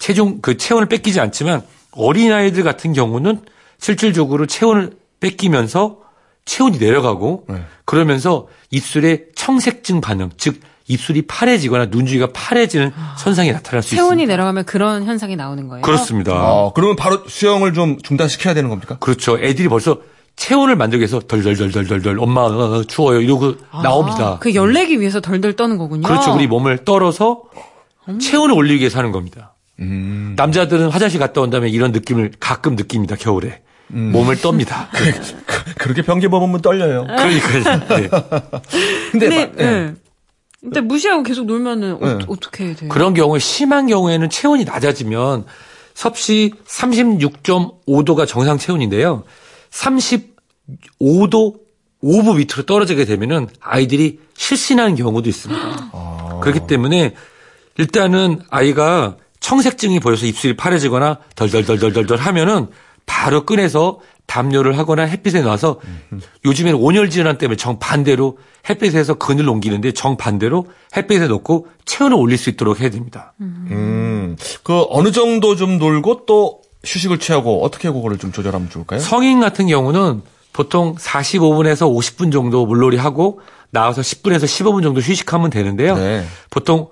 체중 0.00 0.40
그 0.42 0.56
체온을 0.56 0.86
뺏기지 0.88 1.20
않지만 1.20 1.62
어린아이들 1.92 2.64
같은 2.64 2.92
경우는 2.92 3.42
실질적으로 3.78 4.46
체온을 4.46 4.92
뺏기면서 5.20 5.98
체온이 6.48 6.78
내려가고 6.78 7.44
네. 7.48 7.62
그러면서 7.84 8.48
입술에 8.70 9.26
청색증 9.34 10.00
반응, 10.00 10.30
즉 10.38 10.60
입술이 10.86 11.22
파래지거나 11.22 11.90
눈 11.90 12.06
주위가 12.06 12.30
파래지는 12.32 12.90
현상이 13.22 13.52
나타날 13.52 13.82
수 13.82 13.90
체온이 13.90 14.22
있습니다. 14.22 14.32
내려가면 14.32 14.64
그런 14.64 15.04
현상이 15.04 15.36
나오는 15.36 15.68
거예요. 15.68 15.82
그렇습니다. 15.82 16.32
어, 16.32 16.72
그러면 16.72 16.96
바로 16.96 17.22
수영을 17.28 17.74
좀 17.74 17.98
중단시켜야 18.00 18.54
되는 18.54 18.70
겁니까? 18.70 18.96
그렇죠. 18.98 19.38
애들이 19.38 19.68
벌써 19.68 19.98
체온을 20.36 20.76
만들기 20.76 21.02
위해서 21.02 21.20
덜덜덜덜덜덜 21.20 22.18
엄마 22.18 22.42
어, 22.42 22.84
추워요 22.84 23.20
이러고 23.20 23.56
나옵니다. 23.82 24.38
그 24.40 24.54
열내기 24.54 25.00
위해서 25.00 25.20
덜덜 25.20 25.54
떠는 25.54 25.76
거군요. 25.76 26.08
그렇죠. 26.08 26.32
우리 26.34 26.46
몸을 26.46 26.86
떨어서 26.86 27.42
체온을 28.20 28.54
올리기 28.54 28.80
위해서 28.80 28.98
하는 28.98 29.12
겁니다. 29.12 29.52
음. 29.80 30.32
남자들은 30.36 30.88
화장실 30.88 31.20
갔다 31.20 31.42
온 31.42 31.50
다음에 31.50 31.68
이런 31.68 31.92
느낌을 31.92 32.32
가끔 32.40 32.74
느낍니다. 32.74 33.16
겨울에. 33.16 33.60
음. 33.92 34.12
몸을 34.12 34.36
떱니다. 34.36 34.88
그렇게 35.78 36.02
변기 36.02 36.28
뽑으면 36.28 36.60
떨려요. 36.60 37.06
그러니까 37.06 37.86
네. 37.96 38.08
근데, 39.12 39.28
근데, 39.28 39.46
막- 39.46 39.54
예. 39.60 39.64
네. 39.64 39.94
근데 40.60 40.80
무시하고 40.80 41.22
계속 41.22 41.46
놀면은 41.46 41.98
네. 42.00 42.18
어, 42.26 42.36
떻게 42.40 42.64
해야 42.66 42.74
돼요? 42.74 42.88
그런 42.88 43.14
경우에 43.14 43.38
심한 43.38 43.86
경우에는 43.86 44.28
체온이 44.28 44.64
낮아지면 44.64 45.44
섭씨 45.94 46.52
36.5도가 46.66 48.26
정상 48.26 48.58
체온인데요. 48.58 49.22
35도 49.70 51.54
5부 52.02 52.36
밑으로 52.36 52.64
떨어지게 52.66 53.04
되면은 53.04 53.48
아이들이 53.60 54.18
실신하는 54.36 54.94
경우도 54.96 55.28
있습니다. 55.28 55.90
그렇기 56.40 56.66
때문에 56.66 57.14
일단은 57.76 58.40
아이가 58.50 59.16
청색증이 59.40 60.00
보여서 60.00 60.26
입술이 60.26 60.56
파래지거나 60.56 61.18
덜덜덜덜덜 61.36 62.18
하면은 62.18 62.68
바로 63.08 63.44
꺼내서 63.44 63.98
담요를 64.26 64.76
하거나 64.78 65.04
햇빛에 65.04 65.40
놔서 65.40 65.80
요즘에는 66.44 66.78
온열 66.78 67.08
질환 67.08 67.38
때문에 67.38 67.56
정반대로 67.56 68.38
햇빛에서 68.68 69.14
그늘 69.14 69.48
옮기는데 69.48 69.92
정반대로 69.92 70.66
햇빛에 70.94 71.26
놓고 71.26 71.66
체온을 71.86 72.16
올릴 72.16 72.36
수 72.36 72.50
있도록 72.50 72.80
해야 72.80 72.90
됩니다. 72.90 73.32
음, 73.40 74.36
그 74.62 74.84
어느 74.90 75.10
정도 75.10 75.56
좀 75.56 75.78
놀고 75.78 76.26
또 76.26 76.60
휴식을 76.84 77.18
취하고 77.18 77.64
어떻게 77.64 77.90
그거를 77.90 78.18
좀 78.18 78.30
조절하면 78.30 78.68
좋을까요? 78.68 79.00
성인 79.00 79.40
같은 79.40 79.66
경우는 79.66 80.22
보통 80.52 80.94
45분에서 80.96 81.90
50분 81.90 82.30
정도 82.30 82.66
물놀이 82.66 82.98
하고 82.98 83.40
나와서 83.70 84.02
10분에서 84.02 84.44
15분 84.44 84.82
정도 84.82 85.00
휴식하면 85.00 85.50
되는데요. 85.50 85.96
네. 85.96 86.24
보통 86.50 86.88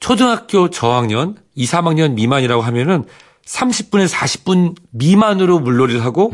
초등학교 0.00 0.70
저학년, 0.70 1.36
2, 1.54 1.66
3학년 1.66 2.12
미만이라고 2.14 2.62
하면은 2.62 3.04
30분에서 3.48 4.12
40분 4.12 4.76
미만으로 4.90 5.58
물놀이를 5.58 6.04
하고 6.04 6.32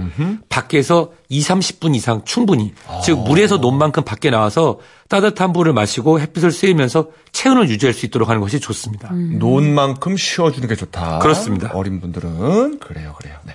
밖에서 0.49 1.13
2, 1.29 1.41
30분 1.41 1.95
이상 1.95 2.23
충분히 2.25 2.75
즉 3.05 3.21
물에서 3.21 3.59
논 3.61 3.79
만큼 3.79 4.03
밖에 4.03 4.31
나와서 4.31 4.81
따뜻한 5.09 5.53
물을 5.53 5.73
마시고 5.73 6.19
햇빛을 6.19 6.51
쐬면서 6.51 7.11
체온을 7.31 7.69
유지할 7.69 7.95
수 7.95 8.05
있도록 8.07 8.29
하는 8.29 8.41
것이 8.41 8.59
좋습니다. 8.59 9.11
논 9.13 9.73
만큼 9.73 10.17
쉬어주는 10.17 10.67
게 10.69 10.75
좋다. 10.75 11.21
그렇습니다. 11.21 11.71
어린 11.75 12.01
분들은 12.01 12.81
그래요, 12.81 13.15
그래요. 13.19 13.37
네. 13.45 13.55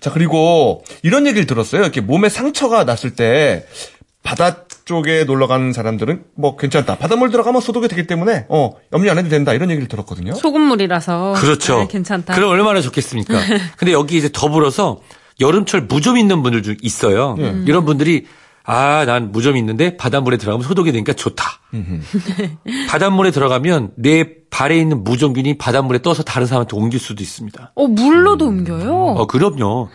자 0.00 0.10
그리고 0.12 0.84
이런 1.02 1.26
얘기를 1.26 1.46
들었어요. 1.46 1.82
이렇게 1.82 2.00
몸에 2.00 2.28
상처가 2.28 2.84
났을 2.84 3.14
때 3.14 3.66
바다 4.22 4.64
쪽에 4.90 5.22
놀러 5.22 5.46
가는 5.46 5.72
사람들은 5.72 6.24
뭐 6.34 6.56
괜찮다. 6.56 6.98
바닷물 6.98 7.30
들어가면 7.30 7.60
소독이 7.60 7.86
되기 7.86 8.08
때문에 8.08 8.46
어 8.48 8.72
염려 8.92 9.12
안 9.12 9.18
해도 9.18 9.28
된다. 9.28 9.52
이런 9.54 9.70
얘기를 9.70 9.86
들었거든요. 9.86 10.34
소금물이라서 10.34 11.34
그렇죠. 11.36 11.78
네, 11.78 11.86
괜찮다. 11.88 12.34
그럼 12.34 12.50
얼마나 12.50 12.80
좋겠습니까? 12.80 13.34
근데 13.78 13.92
여기 13.92 14.16
이제 14.16 14.28
더불어서 14.32 15.00
여름철 15.38 15.82
무좀 15.82 16.18
있는 16.18 16.42
분들 16.42 16.64
중 16.64 16.76
있어요. 16.82 17.36
음. 17.38 17.64
이런 17.68 17.84
분들이 17.84 18.26
아, 18.64 19.04
난 19.06 19.30
무좀 19.30 19.56
있는데 19.58 19.96
바닷물에 19.96 20.36
들어가면 20.38 20.66
소독이 20.66 20.90
되니까 20.90 21.12
좋다. 21.12 21.44
바닷물에 22.88 23.30
들어가면 23.30 23.92
내 23.96 24.24
발에 24.50 24.76
있는 24.76 25.04
무좀균이 25.04 25.56
바닷물에 25.56 26.02
떠서 26.02 26.24
다른 26.24 26.48
사람한테 26.48 26.76
옮길 26.76 26.98
수도 26.98 27.22
있습니다. 27.22 27.72
어 27.76 27.86
물로도 27.86 28.44
옮겨요. 28.44 28.92
어, 28.92 29.26
그럼요. 29.28 29.88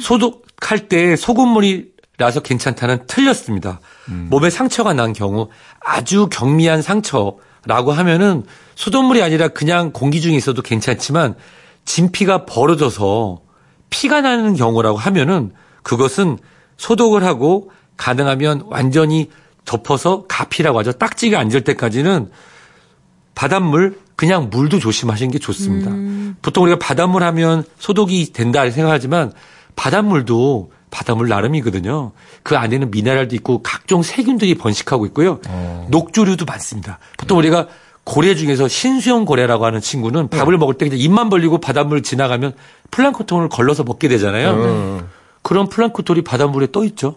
소독할 0.00 0.88
때 0.88 1.14
소금물이 1.14 1.90
나서 2.20 2.40
괜찮다는 2.40 3.06
틀렸습니다. 3.06 3.80
몸에 4.28 4.50
상처가 4.50 4.92
난 4.92 5.12
경우 5.12 5.48
아주 5.80 6.28
경미한 6.30 6.82
상처라고 6.82 7.92
하면은 7.92 8.44
소독물이 8.74 9.22
아니라 9.22 9.48
그냥 9.48 9.90
공기 9.92 10.20
중에 10.20 10.34
있어도 10.34 10.60
괜찮지만 10.60 11.34
진피가 11.86 12.44
벌어져서 12.44 13.40
피가 13.88 14.20
나는 14.20 14.54
경우라고 14.54 14.98
하면은 14.98 15.52
그것은 15.82 16.38
소독을 16.76 17.24
하고 17.24 17.70
가능하면 17.96 18.64
완전히 18.66 19.30
덮어서 19.64 20.26
가피라고 20.28 20.78
하죠. 20.80 20.92
딱지가 20.92 21.38
앉을 21.38 21.64
때까지는 21.64 22.30
바닷물 23.34 23.98
그냥 24.14 24.50
물도 24.50 24.78
조심하시는 24.78 25.30
게 25.30 25.38
좋습니다. 25.38 25.90
보통 26.42 26.64
우리가 26.64 26.78
바닷물 26.78 27.22
하면 27.22 27.64
소독이 27.78 28.32
된다 28.32 28.68
생각하지만 28.70 29.32
바닷물도 29.74 30.72
바닷물 30.90 31.28
나름이거든요. 31.28 32.12
그 32.42 32.56
안에는 32.56 32.90
미네랄도 32.90 33.34
있고 33.36 33.62
각종 33.62 34.02
세균들이 34.02 34.56
번식하고 34.56 35.06
있고요. 35.06 35.40
녹조류도 35.88 36.44
많습니다. 36.44 36.98
보통 37.16 37.38
우리가 37.38 37.68
고래 38.04 38.34
중에서 38.34 38.66
신수용 38.66 39.24
고래라고 39.24 39.64
하는 39.64 39.80
친구는 39.80 40.28
밥을 40.28 40.58
먹을 40.58 40.74
때 40.74 40.86
그냥 40.86 40.98
입만 41.00 41.30
벌리고 41.30 41.58
바닷물 41.58 42.02
지나가면 42.02 42.54
플랑크톤을 42.90 43.48
걸러서 43.48 43.84
먹게 43.84 44.08
되잖아요. 44.08 44.50
음. 44.52 45.08
그런 45.42 45.68
플랑크톤이 45.68 46.22
바닷물에 46.22 46.68
떠 46.72 46.84
있죠. 46.84 47.16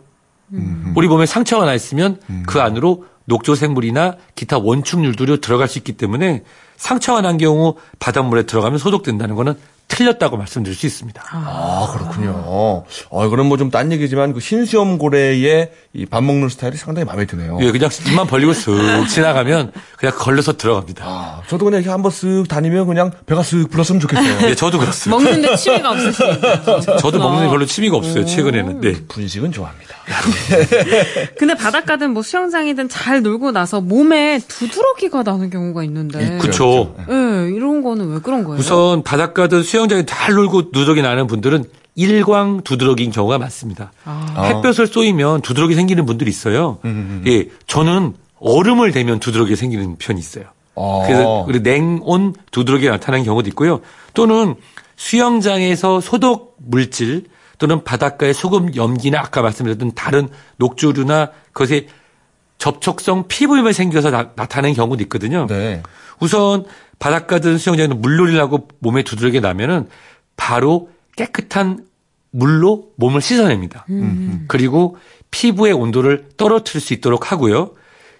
우리 0.96 1.08
몸에 1.08 1.26
상처가 1.26 1.66
나 1.66 1.74
있으면 1.74 2.20
그 2.46 2.62
안으로 2.62 3.06
녹조 3.26 3.56
생물이나 3.56 4.18
기타 4.36 4.60
원충률들이 4.60 5.42
들어갈 5.42 5.68
수 5.68 5.80
있기 5.80 5.94
때문에 5.94 6.44
상처가 6.78 7.22
난 7.22 7.38
경우 7.38 7.76
바닷물에 8.00 8.44
들어가면 8.44 8.78
소독된다는 8.78 9.36
거는 9.36 9.56
틀렸다고 9.96 10.38
말씀드릴 10.38 10.76
수 10.76 10.86
있습니다. 10.86 11.24
아, 11.32 11.88
그렇군요. 11.94 12.32
어, 12.46 12.86
그럼 13.30 13.48
뭐 13.48 13.58
좀 13.58 13.70
딴 13.72 13.92
얘기지만 13.92 14.34
그 14.34 14.40
신수염 14.40 14.98
고래의 14.98 15.72
이 15.96 16.06
밥 16.10 16.24
먹는 16.24 16.50
스타일이 16.50 16.76
상당히 16.78 17.06
마음에 17.06 17.26
드네요. 17.26 17.58
예, 17.62 17.72
그냥 17.72 17.90
입만 18.08 18.26
벌리고 18.28 18.52
쓱 18.52 19.08
지나가면 19.08 19.72
그냥 19.98 20.16
걸려서 20.18 20.58
들어갑니다. 20.58 21.06
아, 21.06 21.42
저도 21.48 21.66
그냥 21.66 21.80
이렇게 21.82 21.92
한번 21.92 22.12
쓱 22.12 22.48
다니면 22.48 22.88
그냥 22.88 23.12
배가 23.26 23.42
쓱 23.42 23.70
불렀으면 23.72 24.00
좋겠어요. 24.02 24.40
네, 24.40 24.56
저도 24.56 24.80
그렇습니다. 24.80 25.24
먹는데 25.24 25.56
취미가 25.56 25.92
없으시니까. 25.92 26.80
저도 26.98 27.20
먹는 27.20 27.44
데 27.46 27.50
별로 27.50 27.66
취미가 27.66 27.96
없어요, 27.98 28.26
최근에는. 28.26 28.82
네. 28.82 28.94
분식은 29.08 29.52
좋아합니다. 29.52 29.94
근데 31.38 31.56
바닷가든 31.56 32.12
뭐 32.12 32.22
수영장이든 32.24 32.90
잘 32.90 33.22
놀고 33.22 33.52
나서 33.52 33.82
몸에 33.82 34.40
두드러기가 34.48 35.24
나는 35.24 35.50
경우가 35.50 35.84
있는데. 35.86 36.38
그쵸. 36.40 36.96
예, 37.00 37.04
이런 37.34 37.84
거는 37.84 38.14
왜 38.14 38.20
그런 38.20 38.44
거예요? 38.44 38.60
우선 38.60 39.04
바닷가든 39.04 39.64
수영장에 39.64 40.06
잘 40.06 40.34
놀고 40.34 40.70
누더기 40.74 41.02
나는 41.02 41.28
분들은 41.28 41.66
일광 41.96 42.62
두드러기인 42.64 43.12
경우가 43.12 43.38
많습니다. 43.38 43.92
아. 44.06 44.44
햇볕을 44.46 44.88
쏘이면 44.88 45.42
두드러기 45.42 45.76
생기는 45.76 46.06
분들이 46.06 46.30
있어요. 46.30 46.80
예, 47.28 47.48
저는 47.68 48.14
얼음을 48.40 48.92
대면 48.92 49.20
두드러기 49.20 49.56
생기는 49.56 49.96
편이 49.98 50.20
있어요. 50.20 50.46
어. 50.76 51.04
그래서 51.06 51.60
냉온 51.62 52.34
두드러기가 52.52 52.94
나타나는 52.94 53.26
경우도 53.26 53.48
있고요. 53.50 53.82
또는 54.14 54.56
수영장에서 54.96 56.02
소독 56.02 56.56
물질 56.58 57.26
또는 57.60 57.84
바닷가의 57.84 58.34
소금 58.34 58.76
염기나 58.76 59.20
아까 59.20 59.42
말씀드렸던 59.42 59.94
다른 59.94 60.28
녹조류나 60.58 61.30
그것의 61.54 61.88
접촉성 62.58 63.26
피부염이 63.28 63.74
생겨서 63.74 64.10
나, 64.10 64.30
타나는 64.34 64.74
경우도 64.74 65.04
있거든요. 65.04 65.48
네. 65.48 65.84
우선 66.20 66.66
바닷가든 67.00 67.58
수영장에는 67.58 68.02
물놀이를 68.02 68.40
하고 68.40 68.68
몸에 68.80 69.04
두드러기 69.04 69.42
나면은 69.42 69.88
바로 70.36 70.90
깨끗한 71.16 71.86
물로 72.32 72.90
몸을 72.96 73.22
씻어냅니다. 73.22 73.86
음. 73.90 74.46
그리고 74.48 74.98
피부의 75.32 75.74
온도를 75.74 76.30
떨어뜨릴 76.38 76.82
수 76.82 76.94
있도록 76.94 77.32
하고요. 77.32 77.72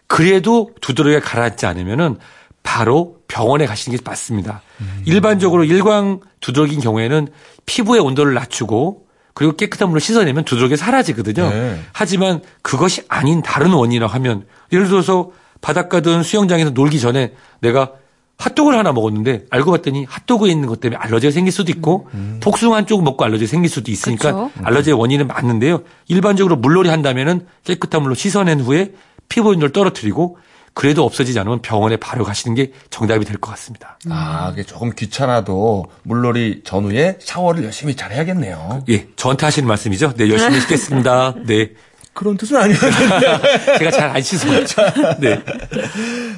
그래도 0.08 0.72
두드러기가 0.82 1.22
가라앉지 1.22 1.66
않으면은 1.66 2.18
바로 2.62 3.18
병원에 3.28 3.66
가시는 3.66 3.98
게 3.98 4.04
맞습니다. 4.06 4.62
일반적으로 5.06 5.64
일광 5.64 6.22
두드러기인 6.40 6.82
경우에는 6.82 7.28
피부의 7.66 8.02
온도를 8.02 8.34
낮추고 8.34 9.08
그리고 9.34 9.56
깨끗한 9.56 9.90
물로 9.90 10.00
씻어내면 10.00 10.46
두드러기가 10.46 10.78
사라지거든요. 10.78 11.50
네. 11.50 11.80
하지만 11.92 12.42
그것이 12.62 13.04
아닌 13.08 13.42
다른 13.42 13.72
원인이라고 13.72 14.14
하면 14.14 14.46
예를 14.72 14.88
들어서 14.88 15.32
바닷가든 15.64 16.22
수영장에서 16.22 16.70
놀기 16.72 17.00
전에 17.00 17.34
내가 17.62 17.94
핫도그를 18.38 18.78
하나 18.78 18.92
먹었는데 18.92 19.46
알고 19.50 19.72
봤더니 19.72 20.06
핫도그에 20.10 20.52
있는 20.52 20.68
것 20.68 20.80
때문에 20.82 20.98
알러지가 21.00 21.32
생길 21.32 21.52
수도 21.54 21.72
있고 21.72 22.10
복숭아 22.42 22.76
한쪽 22.76 23.02
먹고 23.04 23.24
알러지가 23.24 23.50
생길 23.50 23.70
수도 23.72 23.90
있으니까 23.90 24.32
그쵸. 24.34 24.52
알러지의 24.64 24.96
원인은 25.00 25.28
맞는데요. 25.28 25.82
일반적으로 26.10 26.58
물놀이 26.58 26.90
한다면은 26.90 27.48
깨끗한 27.64 28.02
물로 28.04 28.14
씻어낸 28.16 28.60
후에 28.60 28.92
피부 29.30 29.50
온도를 29.50 29.72
떨어뜨리고 29.72 30.38
그래도 30.74 31.06
없어지지 31.06 31.40
않으면 31.40 31.62
병원에 31.62 31.96
바로 31.98 32.26
가시는 32.26 32.56
게 32.56 32.74
정답이 32.90 33.24
될 33.26 33.38
것 33.38 33.52
같습니다. 33.52 34.00
아, 34.10 34.50
이게 34.52 34.64
조금 34.64 34.92
귀찮아도 34.92 35.86
물놀이 36.02 36.62
전후에 36.66 37.20
샤워를 37.22 37.64
열심히 37.64 37.96
잘 37.96 38.12
해야겠네요. 38.12 38.84
예, 38.90 39.08
저한테 39.16 39.46
하시는 39.46 39.68
말씀이죠. 39.68 40.14
네, 40.18 40.28
열심히 40.30 40.60
씻겠습니다. 40.62 41.36
네. 41.46 41.70
그런 42.14 42.38
뜻은 42.38 42.56
아니었는데. 42.58 43.78
제가 43.80 43.92
잘 43.92 44.10
안 44.14 44.22
씻어요. 44.22 44.64
네. 45.20 45.42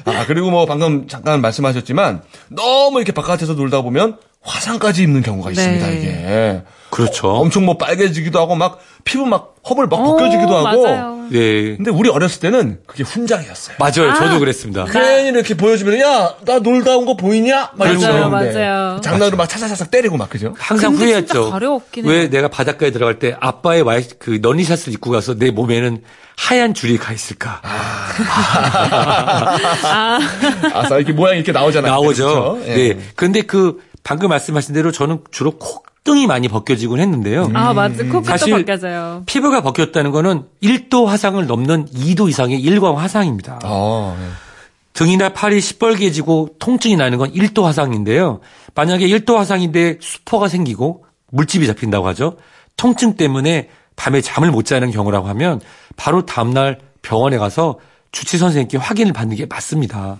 아, 0.04 0.24
그리고 0.26 0.50
뭐 0.50 0.64
방금 0.66 1.06
잠깐 1.08 1.40
말씀하셨지만 1.40 2.22
너무 2.48 2.98
이렇게 2.98 3.12
바깥에서 3.12 3.52
놀다 3.54 3.82
보면 3.82 4.16
화상까지 4.46 5.02
입는 5.02 5.22
경우가 5.22 5.50
있습니다, 5.50 5.86
네. 5.86 5.96
이게. 5.96 6.62
그렇죠. 6.90 7.28
엄청 7.28 7.66
뭐 7.66 7.76
빨개지기도 7.76 8.38
하고 8.38 8.54
막 8.54 8.78
피부 9.04 9.26
막 9.26 9.56
허물 9.68 9.88
막 9.88 9.96
벗겨지기도 9.96 10.52
오, 10.52 10.56
하고. 10.66 10.82
맞아요. 10.84 11.16
네. 11.30 11.74
근데 11.76 11.90
우리 11.90 12.08
어렸을 12.08 12.38
때는 12.40 12.78
그게 12.86 13.02
훈장이었어요. 13.02 13.76
맞아요. 13.80 14.14
저도 14.14 14.38
그랬습니다. 14.38 14.84
괜히 14.84 15.28
이렇게 15.30 15.54
보여주면 15.56 15.98
야, 16.00 16.34
나 16.44 16.60
놀다 16.60 16.96
온 16.96 17.04
거 17.04 17.16
보이냐? 17.16 17.72
막 17.74 17.88
이러고 17.88 18.02
맞아요, 18.06 18.30
그러는데 18.30 18.54
맞아요. 18.58 19.00
장난으로 19.00 19.36
막 19.36 19.48
차사차삭 19.48 19.90
때리고 19.90 20.16
막 20.16 20.30
그죠? 20.30 20.54
항상 20.56 20.92
근데 20.92 21.06
후회했죠. 21.06 21.34
진짜 21.34 21.50
가려웠긴 21.50 22.04
해요. 22.06 22.12
왜 22.12 22.30
내가 22.30 22.46
바닷가에 22.48 22.92
들어갈 22.92 23.18
때 23.18 23.36
아빠의 23.40 23.82
와이 23.82 24.04
그 24.20 24.38
러닝샷을 24.40 24.92
입고 24.92 25.10
가서 25.10 25.34
내 25.34 25.50
몸에는 25.50 26.02
하얀 26.36 26.72
줄이 26.72 26.96
가 26.98 27.12
있을까? 27.12 27.60
아, 27.64 28.12
아싸 30.74 30.96
이렇게 30.96 31.12
모양이 31.12 31.38
이렇게 31.38 31.50
나오잖아요. 31.52 31.92
나오죠. 31.92 32.58
그렇죠? 32.62 32.70
예. 32.70 32.74
네. 32.94 32.98
근데 33.16 33.42
그 33.42 33.82
방금 34.06 34.28
말씀하신 34.28 34.72
대로 34.72 34.92
저는 34.92 35.24
주로 35.32 35.50
콧등이 35.50 36.28
많이 36.28 36.46
벗겨지곤 36.46 37.00
했는데요. 37.00 37.50
아, 37.54 37.74
맞아. 37.74 38.04
코부터 38.04 38.22
사실 38.22 38.52
벗겨져요. 38.52 39.24
피부가 39.26 39.62
벗겼다는 39.62 40.12
거는 40.12 40.44
1도 40.62 41.06
화상을 41.06 41.44
넘는 41.44 41.86
2도 41.86 42.28
이상의 42.28 42.60
일광 42.60 42.98
화상입니다. 42.98 43.58
어, 43.64 44.16
예. 44.16 44.28
등이나 44.92 45.30
팔이 45.30 45.60
시뻘개지고 45.60 46.50
통증이 46.60 46.94
나는 46.94 47.18
건 47.18 47.32
1도 47.32 47.64
화상인데요. 47.64 48.38
만약에 48.76 49.08
1도 49.08 49.34
화상인데 49.34 49.98
수포가 50.00 50.46
생기고 50.46 51.04
물집이 51.32 51.66
잡힌다고 51.66 52.06
하죠. 52.06 52.36
통증 52.76 53.16
때문에 53.16 53.70
밤에 53.96 54.20
잠을 54.20 54.52
못 54.52 54.66
자는 54.66 54.92
경우라고 54.92 55.26
하면 55.30 55.60
바로 55.96 56.24
다음날 56.24 56.78
병원에 57.02 57.38
가서 57.38 57.80
주치 58.12 58.38
선생님께 58.38 58.78
확인을 58.78 59.12
받는 59.12 59.36
게 59.36 59.46
맞습니다. 59.46 60.16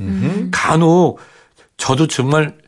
간혹 0.51 1.21
저도 1.77 2.09
정말 2.09 2.66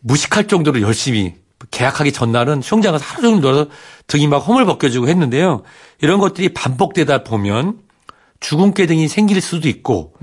무식할 0.00 0.46
정도로 0.46 0.80
열심히 0.80 1.34
계약하기 1.70 2.12
전날은 2.12 2.62
수영장 2.62 2.92
가서 2.92 3.04
하루 3.04 3.22
종일 3.22 3.40
놀아서 3.40 3.66
등이 4.06 4.26
막 4.26 4.38
허물 4.38 4.64
벗겨지고 4.64 5.08
했는데요. 5.08 5.62
이런 6.00 6.18
것들이 6.18 6.54
반복되다 6.54 7.22
보면 7.22 7.80
주근깨 8.40 8.86
등이 8.86 9.08
생길 9.08 9.40
수도 9.40 9.68
있고 9.68 10.14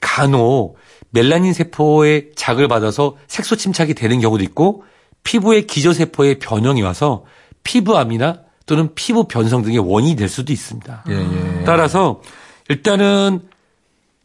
간혹 0.00 0.76
멜라닌 1.10 1.52
세포의 1.52 2.32
자극을 2.36 2.68
받아서 2.68 3.16
색소 3.26 3.56
침착이 3.56 3.94
되는 3.94 4.20
경우도 4.20 4.44
있고 4.44 4.84
피부의 5.22 5.66
기저세포의 5.66 6.38
변형이 6.38 6.82
와서 6.82 7.24
피부암이나 7.62 8.40
또는 8.66 8.94
피부 8.94 9.26
변성 9.26 9.62
등의 9.62 9.78
원인이 9.78 10.16
될 10.16 10.28
수도 10.28 10.52
있습니다. 10.52 11.04
예, 11.08 11.14
예. 11.14 11.64
따라서 11.64 12.20
일단은 12.68 13.40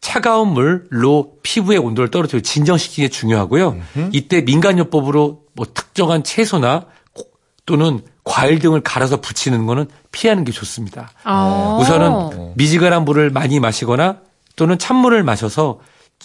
차가운 0.00 0.48
물로 0.54 1.34
피부의 1.42 1.78
온도를 1.78 2.10
떨어뜨려 2.10 2.40
진정시키는 2.40 3.08
게 3.08 3.12
중요하고요. 3.12 3.76
이때 4.12 4.40
민간요법으로 4.42 5.42
뭐 5.54 5.66
특정한 5.74 6.24
채소나 6.24 6.86
고- 7.12 7.24
또는 7.66 8.00
과일 8.24 8.58
등을 8.60 8.80
갈아서 8.80 9.20
붙이는 9.20 9.66
거는 9.66 9.88
피하는 10.12 10.44
게 10.44 10.52
좋습니다. 10.52 11.10
아. 11.24 11.78
우선은 11.80 12.54
미지근한 12.56 13.04
물을 13.04 13.30
많이 13.30 13.60
마시거나 13.60 14.18
또는 14.56 14.78
찬물을 14.78 15.22
마셔서 15.22 15.80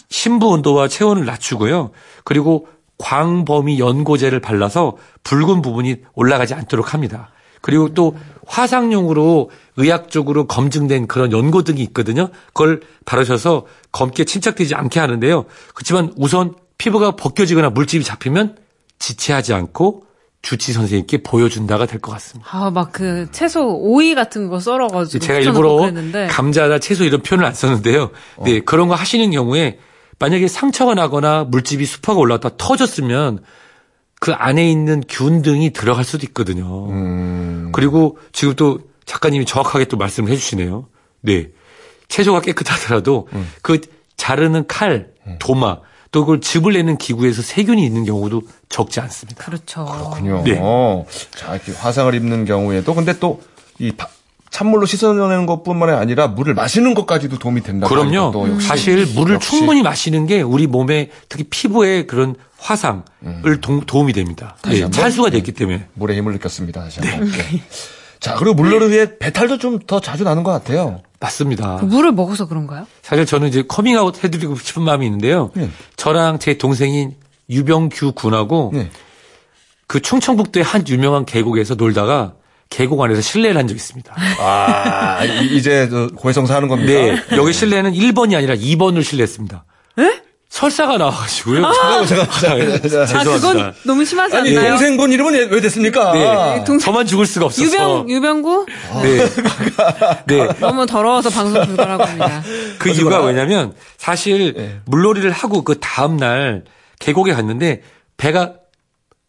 심부 0.09 0.47
온도와 0.49 0.87
체온을 0.87 1.25
낮추고요. 1.25 1.91
그리고 2.23 2.67
광범위 2.97 3.79
연고제를 3.79 4.39
발라서 4.39 4.95
붉은 5.23 5.61
부분이 5.61 5.97
올라가지 6.13 6.53
않도록 6.53 6.93
합니다. 6.93 7.29
그리고 7.65 7.95
또 7.95 8.15
화상용으로 8.45 9.49
의학적으로 9.75 10.45
검증된 10.45 11.07
그런 11.07 11.31
연고 11.31 11.63
등이 11.63 11.81
있거든요. 11.85 12.29
그걸 12.53 12.81
바르셔서 13.05 13.65
검게 13.91 14.23
침착되지 14.25 14.75
않게 14.75 14.99
하는데요. 14.99 15.45
그렇지만 15.73 16.13
우선 16.15 16.53
피부가 16.77 17.15
벗겨지거나 17.15 17.71
물집이 17.71 18.03
잡히면 18.05 18.57
지체하지 18.99 19.55
않고 19.55 20.03
주치 20.43 20.73
선생님께 20.73 21.23
보여준다가 21.23 21.87
될 21.87 21.99
것 22.01 22.11
같습니다. 22.11 22.47
아, 22.55 22.69
막 22.69 22.91
그 22.91 23.29
채소 23.31 23.67
오이 23.79 24.13
같은 24.13 24.47
거 24.47 24.59
썰어가지고. 24.59 25.25
제가 25.25 25.39
일부러. 25.39 25.91
감자나 26.29 26.77
채소 26.77 27.03
이런 27.03 27.23
표현을 27.23 27.47
안 27.47 27.55
썼는데요. 27.55 28.11
네, 28.43 28.59
그런 28.59 28.87
거 28.89 28.93
하시는 28.93 29.31
경우에 29.31 29.79
만약에 30.19 30.47
상처가 30.47 30.93
나거나 30.93 31.45
물집이 31.45 31.83
습하가 31.87 32.19
올라왔다 32.19 32.51
터졌으면 32.57 33.39
그 34.25 34.33
안에 34.33 34.67
있는 34.67 35.03
균 35.07 35.43
등이 35.43 35.69
들어갈 35.69 36.03
수도 36.03 36.25
있거든요. 36.25 36.87
그리고 37.73 38.17
지금 38.31 38.55
또 38.55 38.79
작가님이 39.05 39.45
정확하게 39.45 39.85
또 39.85 39.97
말씀을 39.97 40.31
해주시네요. 40.31 40.87
네. 41.21 41.49
채소가 42.07 42.41
깨끗하더라도 42.41 43.27
그 43.61 43.81
자르는 44.17 44.65
칼, 44.65 45.09
도마, 45.37 45.77
또 46.09 46.21
그걸 46.21 46.41
즙을 46.41 46.73
내는 46.73 46.97
기구에서 46.97 47.43
세균이 47.43 47.85
있는 47.85 48.03
경우도 48.03 48.41
적지 48.67 48.99
않습니다. 48.99 49.43
그렇죠. 49.43 49.85
그렇군요. 49.85 50.43
네. 50.43 50.59
자, 51.35 51.53
이렇게 51.53 51.71
화상을 51.73 52.11
입는 52.15 52.45
경우에도 52.45 52.95
근데 52.95 53.19
또 53.19 53.39
이 53.79 53.91
찬물로 54.49 54.85
씻어내는 54.85 55.45
것뿐만 55.45 55.89
아니라 55.89 56.27
물을 56.27 56.53
마시는 56.53 56.93
것까지도 56.93 57.39
도움이 57.39 57.61
된다. 57.61 57.87
그럼요. 57.87 58.31
또 58.31 58.49
역시, 58.49 58.67
사실 58.67 59.05
물을 59.15 59.35
역시. 59.35 59.49
충분히 59.49 59.81
마시는 59.83 60.27
게 60.27 60.41
우리 60.41 60.67
몸에 60.67 61.09
특히 61.27 61.43
피부에 61.43 62.05
그런 62.05 62.35
화상을 62.57 63.03
도, 63.61 63.81
도움이 63.85 64.13
됩니다. 64.13 64.55
다시 64.61 64.81
네? 64.81 64.89
탈수가 64.89 65.31
됐기 65.31 65.51
때문에. 65.51 65.87
물의 65.93 66.17
힘을 66.17 66.33
느꼈습니다. 66.33 66.81
다시 66.83 66.99
한번. 67.01 67.29
네. 67.31 67.61
자, 68.19 68.35
그리고 68.35 68.55
물놀이 68.55 68.85
후에 68.85 69.17
배탈도 69.19 69.57
좀 69.57 69.79
더 69.85 69.99
자주 69.99 70.23
나는 70.23 70.43
것 70.43 70.51
같아요. 70.51 71.01
맞습니다. 71.19 71.77
그 71.77 71.85
물을 71.85 72.11
먹어서 72.11 72.47
그런가요? 72.47 72.87
사실 73.01 73.25
저는 73.25 73.47
이제 73.49 73.63
커밍아웃 73.67 74.23
해드리고 74.23 74.55
싶은 74.57 74.83
마음이 74.83 75.05
있는데요. 75.05 75.51
네. 75.53 75.69
저랑 75.97 76.39
제 76.39 76.57
동생인 76.57 77.15
유병규 77.49 78.13
군하고 78.13 78.71
네. 78.73 78.89
그 79.87 80.01
충청북도의 80.01 80.63
한 80.63 80.87
유명한 80.87 81.25
계곡에서 81.25 81.75
놀다가 81.75 82.33
계곡 82.69 83.01
안에서 83.01 83.21
실례를 83.21 83.57
한 83.57 83.67
적이 83.67 83.77
있습니다. 83.77 84.13
아, 84.39 85.23
이- 85.23 85.55
이제 85.55 85.87
저 85.89 86.07
고해성사 86.15 86.55
하는 86.55 86.67
겁니까? 86.67 86.91
네. 86.91 87.21
여기 87.37 87.53
실내는 87.53 87.93
1번이 87.93 88.35
아니라 88.35 88.55
2번을 88.55 89.03
실내했습니다. 89.03 89.63
설사가 90.47 90.97
나와가지고요. 90.97 91.61
잠깐만, 91.63 92.07
잠깐만. 92.07 92.71
아, 92.71 92.79
죄송합니다. 92.81 93.33
그건 93.35 93.73
너무 93.83 94.05
심하지 94.05 94.37
아니, 94.37 94.49
않나요? 94.57 94.69
동생분 94.71 95.11
이름은 95.11 95.33
왜- 95.33 95.47
왜 95.51 95.59
됐습니까? 95.61 96.13
네. 96.63 96.77
저만 96.79 97.05
죽을 97.07 97.25
수가 97.25 97.47
없어서. 97.47 97.65
유병, 97.65 98.09
유병구? 98.09 98.65
네. 99.03 99.25
네. 100.27 100.47
너무 100.61 100.85
더러워서 100.85 101.29
방송 101.29 101.65
불가라고 101.65 102.03
합니다. 102.05 102.41
그 102.79 102.89
이유가 102.89 103.21
왜냐면 103.21 103.73
사실 103.97 104.79
물놀이를 104.85 105.31
하고 105.31 105.63
그 105.63 105.77
다음날 105.81 106.63
계곡에 106.99 107.33
갔는데 107.33 107.81
배가 108.15 108.53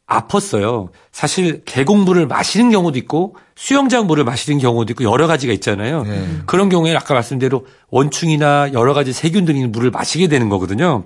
아팠어요. 0.07 0.91
사실 1.11 1.63
계곡물을 1.65 2.27
마시는 2.27 2.71
경우도 2.71 2.97
있고 2.99 3.37
수영장 3.57 4.07
물을 4.07 4.23
마시는 4.25 4.59
경우도 4.61 4.93
있고 4.93 5.05
여러 5.05 5.27
가지가 5.27 5.53
있잖아요. 5.55 6.05
그런 6.47 6.69
경우에 6.69 6.95
아까 6.95 7.15
말씀대로 7.15 7.67
원충이나 7.91 8.73
여러 8.73 8.95
가지 8.95 9.13
세균 9.13 9.45
등의 9.45 9.69
물을 9.69 9.91
마시게 9.91 10.29
되는 10.29 10.49
거거든요. 10.49 11.05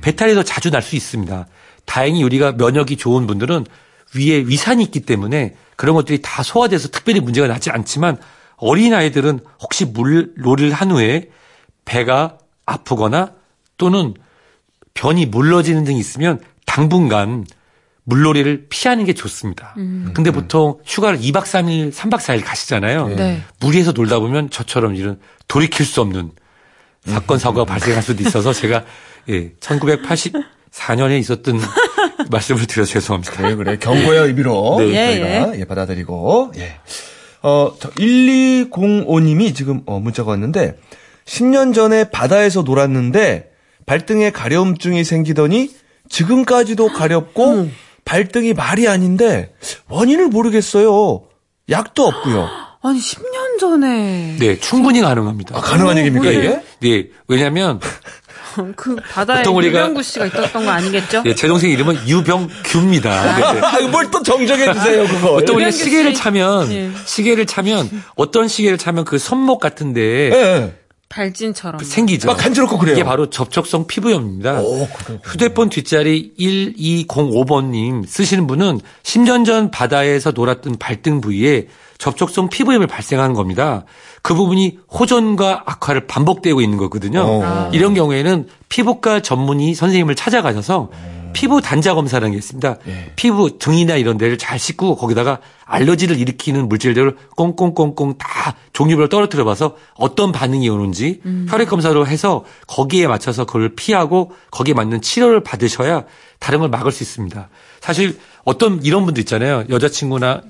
배탈이 0.00 0.34
더 0.34 0.42
자주 0.42 0.70
날 0.70 0.82
수 0.82 0.96
있습니다. 0.96 1.46
다행히 1.84 2.22
우리가 2.24 2.52
면역이 2.52 2.96
좋은 2.96 3.26
분들은 3.26 3.66
위에 4.16 4.38
위산이 4.46 4.82
있기 4.84 5.00
때문에 5.00 5.54
그런 5.76 5.94
것들이 5.94 6.20
다 6.20 6.42
소화돼서 6.42 6.88
특별히 6.88 7.20
문제가 7.20 7.46
나지 7.46 7.70
않지만 7.70 8.16
어린 8.56 8.92
아이들은 8.94 9.40
혹시 9.62 9.84
물놀이를 9.84 10.72
한 10.72 10.90
후에 10.90 11.30
배가 11.84 12.38
아프거나 12.66 13.32
또는 13.78 14.14
변이 14.94 15.26
물러지는 15.26 15.84
등이 15.84 15.98
있으면 15.98 16.40
당분간 16.66 17.44
물놀이를 18.10 18.66
피하는 18.68 19.04
게 19.04 19.14
좋습니다. 19.14 19.74
음. 19.78 20.10
근데 20.12 20.30
보통 20.30 20.78
휴가를 20.84 21.18
2박 21.20 21.44
3일, 21.44 21.92
3박 21.92 22.18
4일 22.18 22.44
가시잖아요. 22.44 23.08
네. 23.08 23.40
무리해서 23.60 23.92
놀다 23.92 24.18
보면 24.18 24.50
저처럼 24.50 24.96
이런 24.96 25.18
돌이킬 25.48 25.86
수 25.86 26.00
없는 26.00 26.32
사건, 27.06 27.38
사고가 27.38 27.64
발생할 27.64 28.02
수도 28.02 28.22
있어서 28.22 28.52
제가 28.52 28.84
예, 29.28 29.52
1984년에 29.54 31.18
있었던 31.20 31.60
말씀을 32.30 32.66
드려서 32.66 32.92
죄송합니다. 32.92 33.32
그래, 33.32 33.54
그래. 33.54 33.76
경고의 33.78 34.26
의미로 34.26 34.76
네. 34.78 35.18
저희가 35.20 35.58
예, 35.58 35.64
받아들이고, 35.64 36.52
예. 36.56 36.74
어, 37.42 37.74
1205님이 37.78 39.54
지금 39.54 39.82
어, 39.86 39.98
문자가 39.98 40.30
왔는데, 40.30 40.76
10년 41.24 41.74
전에 41.74 42.10
바다에서 42.10 42.62
놀았는데, 42.62 43.50
발등에 43.86 44.30
가려움증이 44.30 45.04
생기더니, 45.04 45.70
지금까지도 46.08 46.88
가렵고, 46.88 47.70
발등이 48.04 48.54
말이 48.54 48.88
아닌데, 48.88 49.52
원인을 49.88 50.28
모르겠어요. 50.28 51.22
약도 51.68 52.06
없고요. 52.06 52.48
아니, 52.82 52.98
10년 52.98 53.58
전에. 53.60 54.36
네, 54.38 54.58
충분히 54.58 55.00
가능합니다. 55.02 55.56
아, 55.56 55.60
가능한 55.60 55.98
얘기입니까, 55.98 56.30
네. 56.30 56.36
이게? 56.36 56.60
네, 56.80 57.08
왜냐면 57.28 57.78
그 58.74 58.96
바다에 58.96 59.44
유병구 59.44 60.02
씨가 60.02 60.26
있었던 60.26 60.64
거 60.64 60.70
아니겠죠? 60.70 61.22
예, 61.26 61.34
제 61.34 61.46
동생 61.46 61.70
이름은 61.70 62.08
유병규입니다. 62.08 63.36
네, 63.36 63.52
네. 63.60 63.66
아, 63.66 63.80
뭘또 63.88 64.22
정정해 64.22 64.72
주세요, 64.72 65.06
그거. 65.06 65.32
보통 65.36 65.56
우리가 65.56 65.70
시계를 65.70 66.14
씨. 66.14 66.20
차면 66.22 66.72
예. 66.72 66.90
시계를 67.04 67.46
차면 67.46 67.88
어떤 68.16 68.48
시계를 68.48 68.78
차면 68.78 69.04
그 69.04 69.18
손목 69.18 69.60
같은데 69.60 70.00
예, 70.02 70.32
예. 70.32 70.74
발진처럼. 71.10 71.82
생기죠. 71.82 72.28
막 72.28 72.36
간지럽고 72.38 72.78
그래요. 72.78 72.94
이게 72.94 73.04
바로 73.04 73.28
접촉성 73.28 73.86
피부염입니다. 73.88 74.60
오. 74.62 74.88
휴대폰 75.24 75.68
뒷자리 75.68 76.32
1205번님 76.38 78.06
쓰시는 78.06 78.46
분은 78.46 78.80
10년 79.02 79.44
전 79.44 79.70
바다에서 79.70 80.30
놀았던 80.30 80.76
발등 80.78 81.20
부위에 81.20 81.66
접촉성 81.98 82.48
피부염이 82.48 82.86
발생하는 82.86 83.34
겁니다. 83.34 83.84
그 84.22 84.34
부분이 84.34 84.78
호전과 84.90 85.64
악화를 85.66 86.06
반복되고 86.06 86.60
있는 86.60 86.78
거거든요. 86.78 87.20
어. 87.22 87.70
이런 87.74 87.92
경우에는 87.94 88.46
피부과 88.68 89.20
전문의 89.20 89.74
선생님을 89.74 90.14
찾아가셔서 90.14 90.90
피부 91.32 91.60
단자 91.60 91.94
검사라는 91.94 92.32
게 92.32 92.38
있습니다. 92.38 92.76
예. 92.88 93.12
피부 93.16 93.58
등이나 93.58 93.96
이런 93.96 94.18
데를 94.18 94.38
잘 94.38 94.58
씻고 94.58 94.96
거기다가 94.96 95.38
알러지를 95.64 96.18
일으키는 96.18 96.68
물질들을 96.68 97.16
꽁꽁꽁꽁 97.36 98.18
다 98.18 98.56
종류별로 98.72 99.08
떨어뜨려 99.08 99.44
봐서 99.44 99.76
어떤 99.94 100.32
반응이 100.32 100.68
오는지 100.68 101.20
혈액 101.48 101.68
검사로 101.68 102.06
해서 102.06 102.44
거기에 102.66 103.06
맞춰서 103.06 103.44
그걸 103.44 103.74
피하고 103.74 104.32
거기에 104.50 104.74
맞는 104.74 105.00
치료를 105.02 105.42
받으셔야 105.42 106.04
다른 106.38 106.60
걸 106.60 106.68
막을 106.68 106.92
수 106.92 107.02
있습니다. 107.02 107.48
사실 107.80 108.18
어떤 108.44 108.82
이런 108.82 109.04
분도 109.04 109.20
있잖아요. 109.20 109.64
여자친구나 109.68 110.42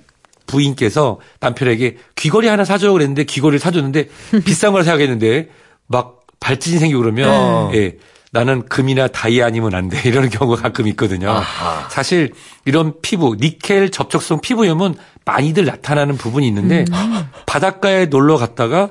부인께서 0.47 1.21
남편에게 1.41 1.97
귀걸이 2.17 2.49
하나 2.49 2.65
사줘 2.65 2.93
그랬는데 2.93 3.25
귀걸이를 3.25 3.59
사줬는데 3.59 4.09
비싼 4.45 4.73
걸 4.73 4.85
사야겠는데 4.85 5.49
막 5.87 6.21
발진이 6.41 6.79
생기고 6.79 7.01
그러면 7.01 7.75
예. 7.75 7.97
나는 8.33 8.67
금이나 8.69 9.09
다이 9.09 9.43
아니면 9.43 9.75
안 9.75 9.89
돼. 9.89 10.01
이런 10.09 10.29
경우가 10.31 10.63
가끔 10.63 10.87
있거든요. 10.89 11.31
사실 11.91 12.33
이런 12.65 12.95
피부, 13.03 13.37
니켈 13.39 13.91
접촉성 13.91 14.41
피부염은 14.41 14.95
많이들 15.25 15.65
나타나는 15.65 16.17
부분이 16.17 16.47
있는데 16.49 16.85
바닷가에 17.47 18.07
놀러 18.07 18.37
갔다가 18.37 18.91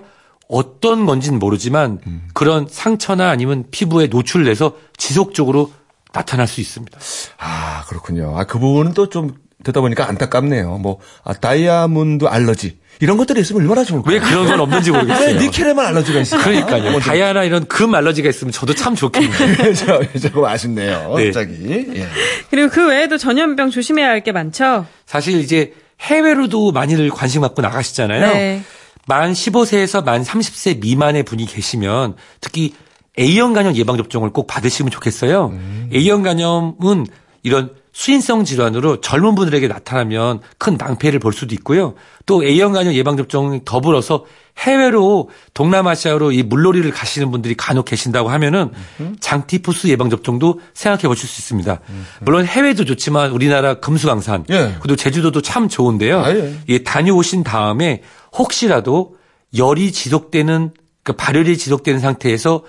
어떤 0.49 1.05
건지는 1.05 1.39
모르지만 1.39 1.99
그런 2.33 2.67
상처나 2.69 3.29
아니면 3.29 3.65
피부에 3.71 4.07
노출돼서 4.07 4.73
지속적으로 4.97 5.71
나타날 6.11 6.47
수 6.47 6.59
있습니다. 6.59 6.97
아, 7.37 7.83
그렇군요. 7.87 8.37
아, 8.37 8.43
그 8.45 8.57
부분은 8.59 8.93
또 8.93 9.07
좀 9.09 9.35
듣다 9.63 9.81
보니까 9.81 10.07
안타깝네요. 10.07 10.77
뭐, 10.77 10.99
아, 11.23 11.33
다이아몬드 11.33 12.25
알러지. 12.25 12.78
이런 13.01 13.15
것들이 13.17 13.39
있으면 13.41 13.61
얼마나 13.61 13.83
좋을까요? 13.83 14.13
왜 14.13 14.19
그런 14.19 14.45
건 14.45 14.59
없는지 14.59 14.91
왜 14.91 14.97
모르겠어요. 14.97 15.39
니켈에만 15.39 15.85
알러지가 15.85 16.19
있어요? 16.19 16.41
그러니까요. 16.41 16.99
다이아나 16.99 17.43
이런 17.45 17.65
금 17.67 17.95
알러지가 17.95 18.27
있으면 18.29 18.51
저도 18.51 18.73
참 18.73 18.93
좋겠네요. 18.95 19.73
조금 20.21 20.43
아쉽네요. 20.45 21.13
네. 21.15 21.25
갑자기. 21.25 21.85
예. 21.95 22.07
그리고 22.49 22.69
그 22.69 22.87
외에도 22.89 23.17
전염병 23.17 23.69
조심해야 23.71 24.07
할 24.07 24.19
게 24.21 24.33
많죠? 24.33 24.85
사실 25.05 25.39
이제 25.39 25.73
해외로도 26.01 26.71
많이들 26.73 27.09
관심 27.09 27.41
갖고 27.41 27.61
나가시잖아요. 27.61 28.33
네. 28.33 28.63
만 29.07 29.31
15세에서 29.31 30.03
만 30.03 30.21
30세 30.23 30.79
미만의 30.81 31.23
분이 31.23 31.45
계시면 31.45 32.15
특히 32.41 32.73
A형 33.17 33.53
간염 33.53 33.75
예방 33.75 33.95
접종을 33.97 34.29
꼭 34.31 34.45
받으시면 34.47 34.91
좋겠어요. 34.91 35.57
A형 35.93 36.21
간염은 36.23 37.07
이런 37.43 37.71
수인성 37.99 38.45
질환으로 38.45 39.01
젊은 39.01 39.35
분들에게 39.35 39.67
나타나면 39.67 40.39
큰 40.57 40.77
낭패를 40.77 41.19
볼 41.19 41.33
수도 41.33 41.53
있고요. 41.55 41.95
또 42.25 42.45
A형 42.45 42.71
간염 42.71 42.93
예방 42.93 43.17
접종이 43.17 43.59
더불어서 43.65 44.23
해외로 44.57 45.29
동남아시아로 45.53 46.31
이 46.31 46.41
물놀이를 46.43 46.91
가시는 46.91 47.29
분들이 47.29 47.55
간혹 47.55 47.83
계신다고 47.83 48.29
하면은 48.29 48.71
장티푸스 49.19 49.87
예방 49.87 50.09
접종도 50.09 50.61
생각해 50.73 51.09
보실 51.09 51.27
수 51.27 51.41
있습니다. 51.41 51.81
물론 52.21 52.45
해외도 52.45 52.85
좋지만 52.85 53.31
우리나라 53.31 53.73
금수강산 53.81 54.45
예. 54.49 54.77
그리고 54.79 54.95
제주도도 54.95 55.41
참 55.41 55.67
좋은데요. 55.67 56.19
아, 56.21 56.33
예. 56.33 56.57
예, 56.69 56.83
다녀오신 56.83 57.43
다음에 57.43 58.03
혹시라도 58.31 59.17
열이 59.57 59.91
지속되는 59.91 60.73
그 61.03 61.11
발열이 61.11 61.57
지속되는 61.57 61.99
상태에서 61.99 62.63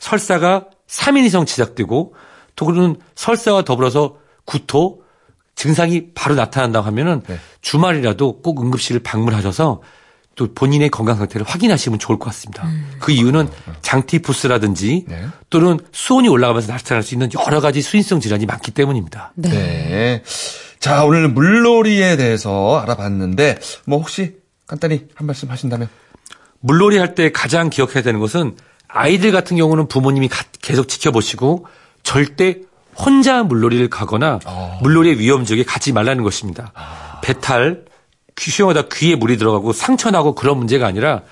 설사가 0.00 0.64
3일 0.88 1.24
이상 1.24 1.46
지속되고 1.46 2.14
또 2.56 2.66
그러는 2.66 2.96
설사와 3.14 3.62
더불어서 3.62 4.25
구토 4.46 5.02
증상이 5.54 6.08
바로 6.14 6.34
나타난다고 6.34 6.86
하면은 6.86 7.22
네. 7.26 7.38
주말이라도 7.62 8.40
꼭 8.42 8.62
응급실을 8.62 9.02
방문하셔서 9.02 9.82
또 10.34 10.52
본인의 10.52 10.90
건강 10.90 11.16
상태를 11.16 11.46
확인하시면 11.46 11.98
좋을 11.98 12.18
것 12.18 12.26
같습니다. 12.26 12.68
그 13.00 13.10
이유는 13.10 13.48
장티푸스라든지 13.80 15.06
네. 15.08 15.26
또는 15.50 15.78
수온이 15.92 16.28
올라가면서 16.28 16.72
나타날 16.72 17.02
수 17.02 17.14
있는 17.14 17.30
여러 17.46 17.60
가지 17.60 17.80
수인성 17.80 18.20
질환이 18.20 18.44
많기 18.46 18.70
때문입니다. 18.70 19.32
네. 19.36 20.22
자, 20.78 21.04
오늘 21.04 21.28
물놀이에 21.28 22.16
대해서 22.16 22.78
알아봤는데, 22.80 23.58
뭐 23.86 23.98
혹시 23.98 24.36
간단히 24.66 25.06
한 25.14 25.26
말씀 25.26 25.50
하신다면? 25.50 25.88
물놀이 26.60 26.98
할 26.98 27.14
때 27.14 27.32
가장 27.32 27.70
기억해야 27.70 28.02
되는 28.02 28.20
것은 28.20 28.56
아이들 28.88 29.32
같은 29.32 29.56
경우는 29.56 29.88
부모님이 29.88 30.28
가- 30.28 30.44
계속 30.60 30.88
지켜보시고 30.88 31.66
절대 32.02 32.60
혼자 32.98 33.42
물놀이를 33.42 33.88
가거나 33.90 34.38
물놀이의 34.82 35.18
위험 35.18 35.44
지역에 35.44 35.64
가지 35.64 35.92
말라는 35.92 36.24
것입니다. 36.24 36.72
배탈, 37.22 37.84
귀 38.36 38.50
수영하다 38.50 38.88
귀에 38.92 39.16
물이 39.16 39.36
들어가고 39.36 39.72
상처 39.72 40.10
나고 40.10 40.34
그런 40.34 40.58
문제가 40.58 40.86
아니라 40.86 41.22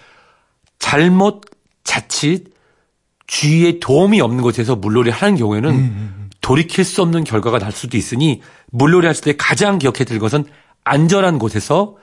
잘못 0.79 1.43
자칫 1.85 2.53
주위에 3.27 3.79
도움이 3.81 4.21
없는 4.21 4.43
곳에서 4.43 4.77
물놀이 4.77 5.11
하는 5.11 5.37
경우에는 5.37 6.31
돌이킬 6.41 6.85
수 6.85 7.01
없는 7.03 7.25
결과가 7.25 7.59
날 7.59 7.73
수도 7.73 7.97
있으니 7.97 8.43
물놀이 8.71 9.07
하실 9.07 9.25
때 9.25 9.37
가장 9.37 9.79
기억해야 9.79 10.05
될 10.05 10.19
것은 10.19 10.45
안전한 10.85 11.39
곳에서 11.39 11.97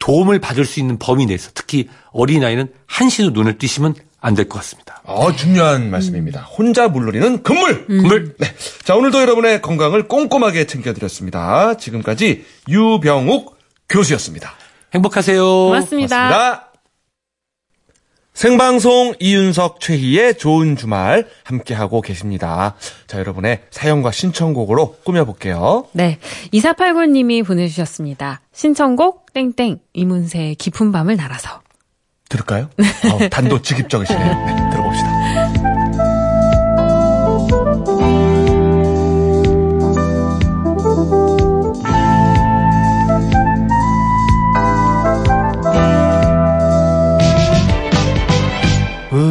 도움을 0.00 0.40
받을 0.40 0.64
수 0.64 0.80
있는 0.80 0.98
범위 0.98 1.26
내에서 1.26 1.50
특히 1.54 1.88
어린아이는 2.12 2.68
한시도 2.86 3.30
눈을 3.30 3.58
뜨시면 3.58 3.94
안 4.22 4.34
될 4.34 4.48
것 4.48 4.58
같습니다. 4.58 5.00
어, 5.04 5.34
중요한 5.34 5.90
말씀입니다. 5.90 6.42
혼자 6.42 6.88
물놀이는 6.88 7.42
금물! 7.42 7.86
금물! 7.86 8.34
네. 8.38 8.54
자, 8.84 8.94
오늘도 8.94 9.18
여러분의 9.20 9.62
건강을 9.62 10.08
꼼꼼하게 10.08 10.66
챙겨드렸습니다. 10.66 11.76
지금까지 11.78 12.44
유병욱 12.68 13.56
교수였습니다. 13.88 14.52
행복하세요. 14.92 15.42
고맙습니다. 15.42 16.16
고맙습니다. 16.16 16.69
생방송 18.40 19.16
이윤석 19.20 19.80
최희의 19.80 20.38
좋은 20.38 20.74
주말 20.74 21.28
함께하고 21.44 22.00
계십니다. 22.00 22.74
자, 23.06 23.18
여러분의 23.18 23.60
사연과 23.70 24.12
신청곡으로 24.12 24.96
꾸며볼게요. 25.04 25.84
네. 25.92 26.18
2489님이 26.54 27.44
보내주셨습니다. 27.44 28.40
신청곡, 28.54 29.34
땡땡, 29.34 29.80
이문세의 29.92 30.54
깊은 30.54 30.90
밤을 30.90 31.16
날아서. 31.16 31.60
들을까요? 32.30 32.70
어, 33.12 33.28
단도직입적이시네요. 33.28 34.24
네, 34.46 34.70
들어봅시다. 34.70 35.09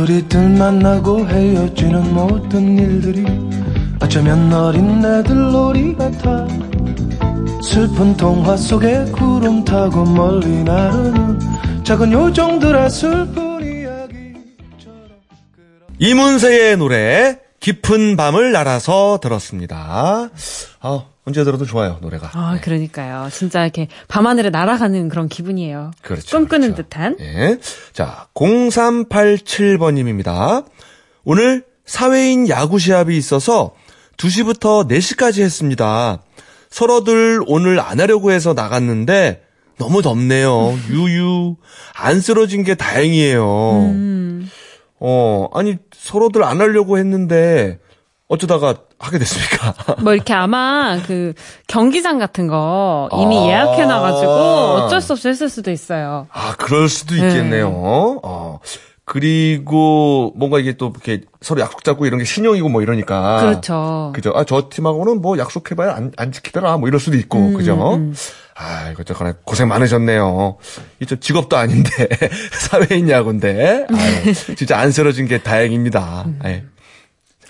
우리들 0.09 0.49
만나고 0.49 1.27
헤어지는 1.27 2.15
모든 2.15 2.79
일들이 2.79 3.23
어쩌면 4.01 4.51
어린 4.51 5.05
애들 5.05 5.35
놀이 5.51 5.95
같아 5.95 6.47
슬픈 7.61 8.17
동화 8.17 8.57
속에 8.57 9.05
구름 9.11 9.63
타고 9.63 10.03
멀리 10.03 10.63
나르는 10.63 11.83
작은 11.83 12.11
요정들의 12.11 12.89
슬픈 12.89 13.61
이야기 13.63 14.33
이문세의 15.99 16.77
노래 16.77 17.37
깊은 17.59 18.17
밤을 18.17 18.51
날아서 18.51 19.19
들었습니다. 19.21 20.29
아, 20.79 21.03
언제 21.29 21.43
들어도 21.43 21.65
좋아요, 21.65 21.99
노래가. 22.01 22.31
아, 22.33 22.57
그러니까요. 22.59 23.29
진짜 23.31 23.61
이렇게 23.61 23.87
밤하늘에 24.07 24.49
날아가는 24.49 25.09
그런 25.09 25.27
기분이에요. 25.27 25.91
그렇죠. 26.01 26.37
꿈꾸는 26.37 26.73
듯한. 26.73 27.17
예. 27.19 27.59
자, 27.93 28.25
0387번님입니다. 28.33 30.65
오늘 31.23 31.65
사회인 31.85 32.49
야구 32.49 32.79
시합이 32.79 33.15
있어서 33.15 33.75
2시부터 34.17 34.89
4시까지 34.89 35.43
했습니다. 35.43 36.23
서로들 36.71 37.43
오늘 37.45 37.79
안 37.79 37.99
하려고 37.99 38.31
해서 38.31 38.55
나갔는데 38.55 39.43
너무 39.77 40.01
덥네요. 40.01 40.79
유유. 40.89 41.57
안 41.93 42.21
쓰러진 42.21 42.63
게 42.63 42.73
다행이에요. 42.73 43.81
음. 43.83 44.49
어, 44.99 45.47
아니, 45.53 45.77
서로들 45.93 46.43
안 46.43 46.59
하려고 46.59 46.97
했는데 46.97 47.77
어쩌다가 48.27 48.77
하게 48.99 49.19
됐습니까? 49.19 49.73
뭐 50.03 50.13
이렇게 50.13 50.33
아마 50.33 51.01
그 51.05 51.33
경기장 51.67 52.19
같은 52.19 52.47
거 52.47 53.09
이미 53.13 53.37
아. 53.37 53.47
예약해놔가지고 53.47 54.31
어쩔 54.31 55.01
수 55.01 55.13
없이 55.13 55.27
했을 55.27 55.49
수도 55.49 55.71
있어요. 55.71 56.27
아, 56.31 56.55
그럴 56.57 56.89
수도 56.89 57.15
있겠네요. 57.15 58.19
어. 58.23 58.59
그리고 59.05 60.33
뭔가 60.35 60.59
이게 60.59 60.73
또 60.77 60.91
이렇게 60.93 61.21
서로 61.41 61.61
약속 61.61 61.83
잡고 61.83 62.05
이런 62.05 62.19
게 62.19 62.25
신용이고 62.25 62.69
뭐 62.69 62.83
이러니까. 62.83 63.39
그렇죠. 63.41 64.11
그죠. 64.13 64.33
아, 64.35 64.43
저 64.43 64.69
팀하고는 64.69 65.21
뭐 65.21 65.39
약속해봐야 65.39 65.95
안, 65.95 66.11
안 66.15 66.31
지키더라. 66.31 66.77
뭐 66.77 66.87
이럴 66.87 66.99
수도 66.99 67.17
있고. 67.17 67.39
음, 67.39 67.53
그죠. 67.55 67.95
음. 67.95 68.13
아, 68.55 68.91
이거 68.91 69.03
저거네. 69.03 69.33
고생 69.45 69.67
많으셨네요. 69.69 70.57
이저 70.99 71.15
직업도 71.15 71.57
아닌데, 71.57 71.89
사회인 72.51 73.09
야구인데. 73.09 73.87
아유, 73.89 74.33
진짜 74.55 74.77
안 74.77 74.91
쓰러진 74.91 75.27
게 75.27 75.41
다행입니다. 75.41 76.25
음. 76.27 76.39
아유. 76.43 76.61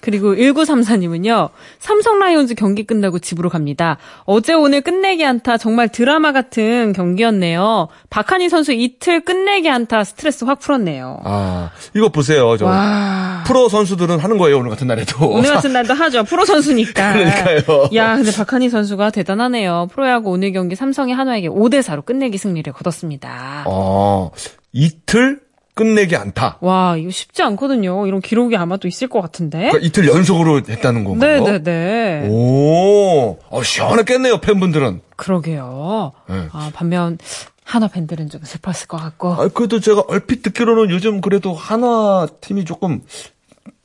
그리고 0.01 0.33
1934님은요, 0.35 1.49
삼성 1.79 2.19
라이온즈 2.19 2.55
경기 2.55 2.83
끝나고 2.83 3.19
집으로 3.19 3.49
갑니다. 3.49 3.97
어제 4.25 4.53
오늘 4.53 4.81
끝내기 4.81 5.25
안타 5.25 5.57
정말 5.57 5.89
드라마 5.89 6.31
같은 6.31 6.93
경기였네요. 6.93 7.87
박한희 8.09 8.49
선수 8.49 8.71
이틀 8.73 9.21
끝내기 9.21 9.69
안타 9.69 10.03
스트레스 10.03 10.45
확 10.45 10.59
풀었네요. 10.59 11.19
아, 11.23 11.71
이거 11.95 12.09
보세요. 12.09 12.55
저 12.57 12.65
와. 12.65 13.43
프로 13.45 13.69
선수들은 13.69 14.19
하는 14.19 14.37
거예요. 14.37 14.59
오늘 14.59 14.69
같은 14.69 14.87
날에도. 14.87 15.27
오늘 15.27 15.51
같은 15.53 15.71
날도 15.73 15.93
하죠. 15.93 16.23
프로 16.23 16.45
선수니까. 16.45 17.13
그러니까요. 17.13 17.89
야, 17.95 18.15
근데 18.15 18.31
박한희 18.31 18.69
선수가 18.69 19.09
대단하네요. 19.11 19.87
프로야구 19.91 20.29
오늘 20.31 20.51
경기 20.51 20.75
삼성이 20.75 21.13
한화에게 21.13 21.49
5대 21.49 21.81
4로 21.81 22.05
끝내기 22.05 22.37
승리를 22.37 22.71
거뒀습니다. 22.73 23.63
어, 23.65 24.31
이틀 24.71 25.39
끝내기 25.79 26.17
안타. 26.17 26.57
와, 26.59 26.97
이거 26.97 27.09
쉽지 27.09 27.41
않거든요. 27.41 28.05
이런 28.05 28.19
기록이 28.19 28.57
아마 28.57 28.75
또 28.75 28.89
있을 28.89 29.07
것 29.07 29.21
같은데. 29.21 29.59
그러니까 29.59 29.79
이틀 29.81 30.09
연속으로 30.09 30.57
했다는 30.67 31.05
건가요? 31.05 31.41
네네네. 31.41 32.27
오, 32.29 33.37
어, 33.49 33.63
시원했겠네요, 33.63 34.41
팬분들은. 34.41 34.99
그러게요. 35.15 36.11
네. 36.27 36.47
아, 36.51 36.69
반면, 36.73 37.17
한화 37.63 37.87
팬들은 37.87 38.27
좀 38.29 38.41
슬펐을 38.43 38.87
것 38.89 38.97
같고. 38.97 39.31
아, 39.35 39.47
그래도 39.47 39.79
제가 39.79 40.03
얼핏 40.09 40.41
듣기로는 40.41 40.89
요즘 40.89 41.21
그래도 41.21 41.53
한화 41.53 42.27
팀이 42.41 42.65
조금 42.65 43.01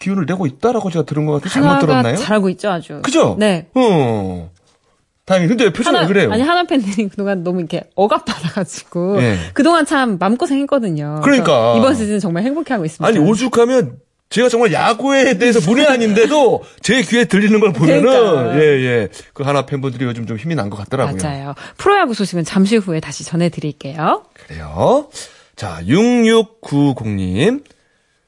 기운을 0.00 0.26
내고 0.26 0.46
있다라고 0.46 0.90
제가 0.90 1.04
들은 1.04 1.26
것 1.26 1.34
같아요. 1.34 1.50
잘못 1.50 1.78
들었나요? 1.78 2.16
잘하고 2.16 2.48
있죠, 2.50 2.70
아주. 2.70 3.02
그죠? 3.02 3.36
네. 3.38 3.68
어. 3.74 4.50
다행히. 5.26 5.48
근데 5.48 5.64
왜 5.64 5.72
표정이 5.72 5.98
왜 6.00 6.06
그래요? 6.06 6.32
아니, 6.32 6.42
한화 6.42 6.64
팬들이 6.64 7.08
그동안 7.08 7.42
너무 7.42 7.60
이렇게 7.60 7.84
억압받아가지고. 7.94 9.20
예. 9.22 9.38
그동안 9.54 9.86
참 9.86 10.18
마음고생했거든요. 10.18 11.20
그러니까. 11.24 11.74
이번 11.78 11.94
시즌 11.94 12.20
정말 12.20 12.42
행복해하고 12.42 12.84
있습니다. 12.84 13.06
아니, 13.06 13.18
오죽하면 13.18 13.98
제가 14.30 14.48
정말 14.48 14.72
야구에 14.72 15.38
대해서 15.38 15.60
문외한인데도 15.70 16.62
제 16.82 17.00
귀에 17.02 17.24
들리는 17.24 17.58
걸 17.60 17.72
보면은, 17.72 18.02
그러니까. 18.02 18.56
예, 18.60 18.62
예. 18.84 19.08
그 19.32 19.42
한화 19.44 19.64
팬분들이 19.64 20.04
요즘 20.04 20.26
좀 20.26 20.36
힘이 20.36 20.54
난 20.56 20.68
것 20.68 20.76
같더라고요. 20.76 21.16
맞아요. 21.22 21.54
프로야구 21.78 22.12
소식은 22.14 22.44
잠시 22.44 22.76
후에 22.76 23.00
다시 23.00 23.24
전해드릴게요. 23.24 24.24
그래요. 24.46 25.08
자, 25.56 25.80
6690님. 25.86 27.62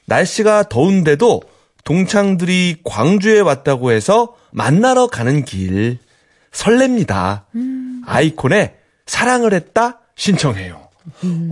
날씨가 0.06 0.68
더운데도 0.68 1.42
동창들이 1.84 2.76
광주에 2.84 3.40
왔다고 3.40 3.90
해서 3.92 4.34
만나러 4.52 5.08
가는 5.08 5.44
길. 5.44 5.98
설렙니다. 6.56 7.42
아이콘에 8.06 8.76
사랑을 9.06 9.52
했다 9.54 10.00
신청해요. 10.16 10.88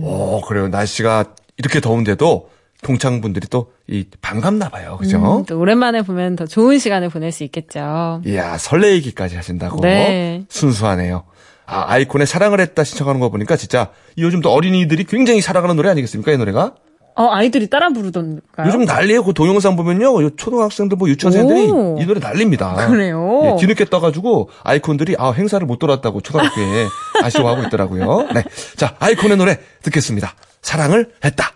오, 0.01 0.41
그래요. 0.41 0.67
날씨가 0.67 1.25
이렇게 1.57 1.79
더운데도 1.79 2.49
동창 2.83 3.21
분들이 3.21 3.47
또 3.47 3.75
이 3.87 4.03
반갑나 4.19 4.69
봐요. 4.69 4.97
그죠? 4.97 5.17
음, 5.41 5.45
또 5.45 5.59
오랜만에 5.59 6.01
보면 6.01 6.35
더 6.35 6.47
좋은 6.47 6.79
시간을 6.79 7.09
보낼 7.09 7.31
수 7.31 7.43
있겠죠. 7.43 8.23
이야, 8.25 8.57
설레이기까지 8.57 9.35
하신다고. 9.35 9.79
네. 9.81 10.43
순수하네요. 10.49 11.23
아, 11.67 11.85
아이콘에 11.87 12.25
사랑을 12.25 12.59
했다 12.59 12.83
신청하는 12.83 13.19
거 13.21 13.29
보니까 13.29 13.57
진짜 13.57 13.91
요즘 14.17 14.41
또 14.41 14.51
어린이들이 14.51 15.03
굉장히 15.03 15.41
사랑하는 15.41 15.75
노래 15.75 15.89
아니겠습니까? 15.91 16.31
이 16.31 16.37
노래가? 16.37 16.73
어, 17.17 17.29
아이들이 17.31 17.69
따라 17.69 17.89
부르던가요? 17.89 18.67
요즘 18.67 18.83
난리예요. 18.83 19.23
그 19.23 19.33
동영상 19.33 19.75
보면요. 19.77 20.21
요 20.21 20.35
초등학생들 20.35 20.97
뭐 20.97 21.07
유치원생들이 21.07 21.71
오. 21.71 21.97
이 21.99 22.05
노래 22.05 22.19
난립니다. 22.19 22.87
그래요? 22.87 23.41
예, 23.45 23.59
뒤늦게 23.59 23.85
떠가지고 23.85 24.49
아이콘들이 24.63 25.15
아 25.17 25.31
행사를 25.31 25.65
못 25.65 25.79
돌았다고 25.79 26.19
초등학교에 26.21 26.87
아쉬워하고 27.23 27.63
있더라고요. 27.63 28.27
네, 28.33 28.43
자 28.75 28.95
아이콘의 28.99 29.37
노래 29.37 29.59
듣겠습니다. 29.83 30.35
사랑을 30.61 31.11
했다. 31.23 31.51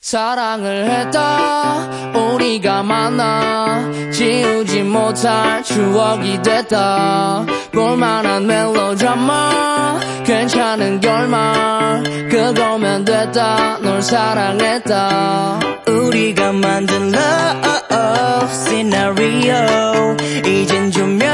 사랑을 0.00 0.84
했다 0.90 2.12
우리가 2.34 2.82
만나 2.82 3.90
지우지 4.12 4.82
못할 4.82 5.62
추억이 5.62 6.42
됐다 6.42 7.46
볼만한 7.74 8.46
멜로드라마. 8.46 10.00
괜찮은 10.24 11.00
결말. 11.00 12.02
그거면 12.30 13.04
됐다. 13.04 13.78
널 13.82 14.00
사랑했다. 14.00 15.60
우리가 15.88 16.52
만든 16.52 17.12
love 17.14 18.48
scenario. 18.50 20.16
이젠 20.46 20.90
조명이 20.90 21.24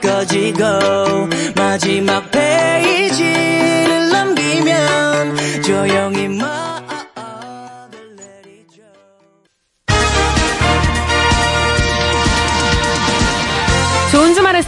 꺼지고 0.00 0.64
마지막 1.56 2.30
페이지를 2.30 4.10
넘기면 4.10 5.36
조용히 5.62 6.28
말 6.28 6.69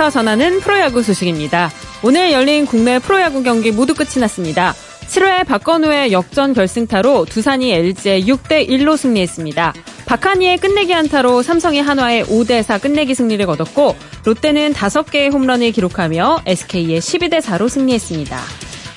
주말에서 0.03 0.11
전하는 0.11 0.59
프로야구 0.61 1.03
소식입니다. 1.03 1.71
오늘 2.03 2.33
열린 2.33 2.67
국내 2.67 2.99
프로야구 2.99 3.43
경기 3.45 3.71
모두 3.71 3.95
끝이 3.95 4.19
났습니다. 4.19 4.75
7회 5.07 5.47
박건우의 5.47 6.11
역전 6.13 6.55
결승타로 6.55 7.27
두산이 7.27 7.71
LG의 7.73 8.25
6대 8.25 8.69
1로 8.69 8.97
승리했습니다. 8.97 9.73
박한희의 10.07 10.59
끝내기 10.59 10.93
한타로 10.93 11.43
삼성이 11.43 11.81
한화의 11.81 12.25
5대 12.25 12.63
4 12.65 12.79
끝내기 12.79 13.15
승리를 13.15 13.45
거뒀고 13.47 13.95
롯데는 14.25 14.73
5개의 14.73 15.33
홈런을 15.33 15.71
기록하며 15.71 16.43
SK의 16.47 17.01
12대 17.01 17.41
4로 17.41 17.69
승리했습니다. 17.69 18.41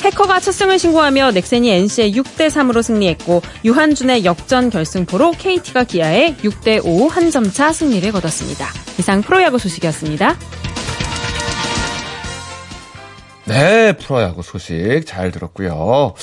해커가 0.06 0.40
첫 0.40 0.54
승을 0.54 0.80
신고하며 0.80 1.32
넥센이 1.32 1.70
NC의 1.70 2.14
6대 2.14 2.48
3으로 2.50 2.82
승리했고 2.82 3.42
유한준의 3.64 4.26
역전 4.26 4.70
결승포로 4.72 5.32
KT가 5.32 5.84
기아의 5.84 6.36
6대 6.44 6.82
5 6.84 7.08
한 7.10 7.30
점 7.30 7.52
차 7.52 7.72
승리를 7.72 8.12
거뒀습니다. 8.12 8.68
이상 8.98 9.22
프로야구 9.22 9.60
소식이었습니다. 9.60 10.38
네, 13.46 13.94
프로야구 13.94 14.42
소식 14.42 15.04
잘 15.06 15.32
들었고요. 15.32 16.14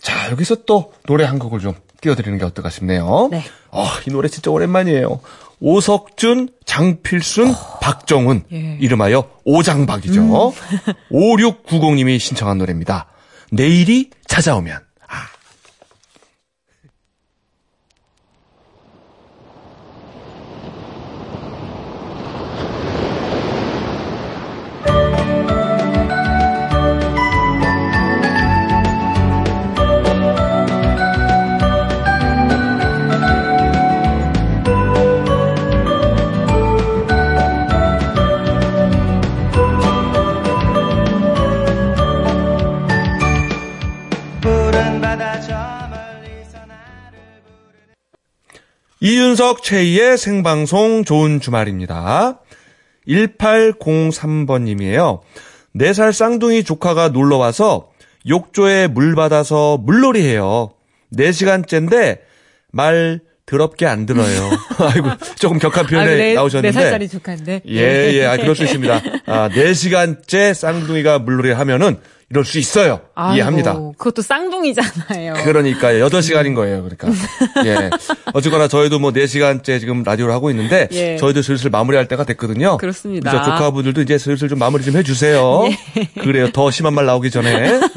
자, 0.00 0.30
여기서 0.30 0.64
또 0.64 0.92
노래 1.06 1.24
한 1.24 1.38
곡을 1.38 1.60
좀 1.60 1.74
띄워드리는 2.00 2.38
게 2.38 2.44
어떨까 2.44 2.70
싶네요. 2.70 3.28
네. 3.30 3.42
어, 3.70 3.84
이 4.06 4.10
노래 4.10 4.28
진짜 4.28 4.50
오랜만이에요. 4.50 5.20
오석준, 5.60 6.50
장필순, 6.64 7.52
박정훈. 7.80 8.44
예. 8.52 8.78
이름하여 8.80 9.28
오장박이죠. 9.44 10.22
5690님이 11.10 12.18
신청한 12.20 12.58
노래입니다. 12.58 13.06
내일이 13.50 14.10
찾아오면. 14.26 14.78
이윤석 49.28 49.62
최희의 49.62 50.16
생방송 50.16 51.04
좋은 51.04 51.38
주말입니다. 51.38 52.40
1803번님이에요. 53.06 55.20
4살 55.76 56.14
쌍둥이 56.14 56.64
조카가 56.64 57.10
놀러와서 57.10 57.90
욕조에 58.26 58.86
물 58.86 59.14
받아서 59.14 59.76
물놀이 59.76 60.22
해요. 60.22 60.70
4시간째인데 61.14 62.20
말 62.72 63.20
더럽게 63.44 63.84
안 63.84 64.06
들어요. 64.06 64.50
아이고, 64.80 65.10
조금 65.38 65.58
격한 65.58 65.88
표현에 65.88 66.16
네, 66.16 66.32
나오셨는데. 66.32 66.74
네 66.74 66.82
살짜리 66.82 67.06
조카인데. 67.08 67.60
예, 67.68 68.14
예, 68.14 68.24
아, 68.24 68.38
그럴 68.38 68.56
수 68.56 68.64
있습니다. 68.64 69.02
아, 69.26 69.50
4시간째 69.50 70.54
쌍둥이가 70.54 71.18
물놀이 71.18 71.52
하면은 71.52 71.98
이럴 72.30 72.44
수 72.44 72.58
있어요. 72.58 73.00
아이고, 73.14 73.36
이해합니다. 73.36 73.72
그것도 73.96 74.20
쌍둥이잖아요. 74.20 75.32
그러니까요. 75.44 76.06
8시간인 76.08 76.54
거예요. 76.54 76.82
그러니까. 76.82 77.08
예. 77.64 77.88
어쨌거나 78.34 78.68
저희도 78.68 78.98
뭐 78.98 79.12
4시간째 79.12 79.80
지금 79.80 80.02
라디오를 80.02 80.34
하고 80.34 80.50
있는데 80.50 80.88
예. 80.92 81.16
저희도 81.16 81.40
슬슬 81.40 81.70
마무리할 81.70 82.06
때가 82.06 82.24
됐거든요. 82.24 82.76
그렇습니다. 82.76 83.30
그래서 83.30 83.44
조카분들도 83.50 84.02
이제 84.02 84.18
슬슬 84.18 84.48
좀 84.48 84.58
마무리 84.58 84.84
좀 84.84 84.94
해 84.96 85.02
주세요. 85.02 85.64
예. 85.96 86.04
그래요. 86.20 86.50
더 86.52 86.70
심한 86.70 86.92
말 86.94 87.06
나오기 87.06 87.30
전에. 87.30 87.50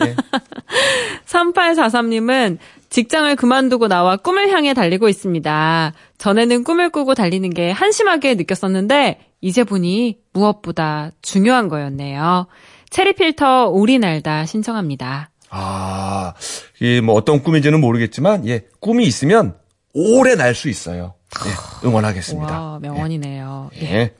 예. 0.05 0.15
3843님은 1.25 2.57
직장을 2.89 3.33
그만두고 3.35 3.87
나와 3.87 4.17
꿈을 4.17 4.49
향해 4.49 4.73
달리고 4.73 5.07
있습니다. 5.09 5.93
전에는 6.17 6.63
꿈을 6.63 6.89
꾸고 6.89 7.15
달리는 7.15 7.49
게 7.49 7.71
한심하게 7.71 8.35
느꼈었는데 8.35 9.19
이제 9.39 9.63
보니 9.63 10.17
무엇보다 10.33 11.11
중요한 11.21 11.67
거였네요. 11.67 12.47
체리 12.91 13.13
필터 13.13 13.69
오리 13.69 13.97
날다 13.99 14.45
신청합니다. 14.45 15.31
아, 15.49 16.33
이 16.81 17.01
뭐 17.01 17.15
어떤 17.15 17.41
꿈인지는 17.41 17.81
모르겠지만, 17.81 18.47
예, 18.47 18.61
꿈이 18.79 19.05
있으면 19.05 19.55
오래 19.93 20.35
날 20.35 20.53
수 20.55 20.69
있어요. 20.69 21.15
예, 21.45 21.87
응원하겠습니다. 21.87 22.61
와, 22.61 22.79
명언이네요. 22.81 23.71
예. 23.81 24.11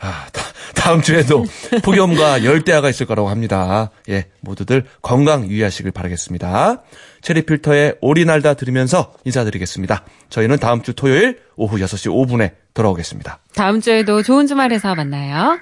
아, 0.00 0.26
다, 0.32 0.42
다음 0.74 1.00
주에도 1.02 1.44
폭염과 1.82 2.44
열대야가 2.44 2.88
있을 2.90 3.06
거라고 3.06 3.28
합니다. 3.28 3.90
예, 4.08 4.26
모두들 4.40 4.84
건강 5.02 5.46
유의하시길 5.48 5.90
바라겠습니다. 5.92 6.82
체리 7.20 7.42
필터의 7.42 7.96
오리날다 8.00 8.54
들으면서 8.54 9.12
인사드리겠습니다. 9.24 10.04
저희는 10.30 10.58
다음 10.58 10.82
주 10.82 10.92
토요일 10.94 11.40
오후 11.56 11.78
6시 11.78 12.10
5분에 12.12 12.52
돌아오겠습니다. 12.74 13.40
다음 13.56 13.80
주에도 13.80 14.22
좋은 14.22 14.46
주말에서 14.46 14.94
만나요. 14.94 15.58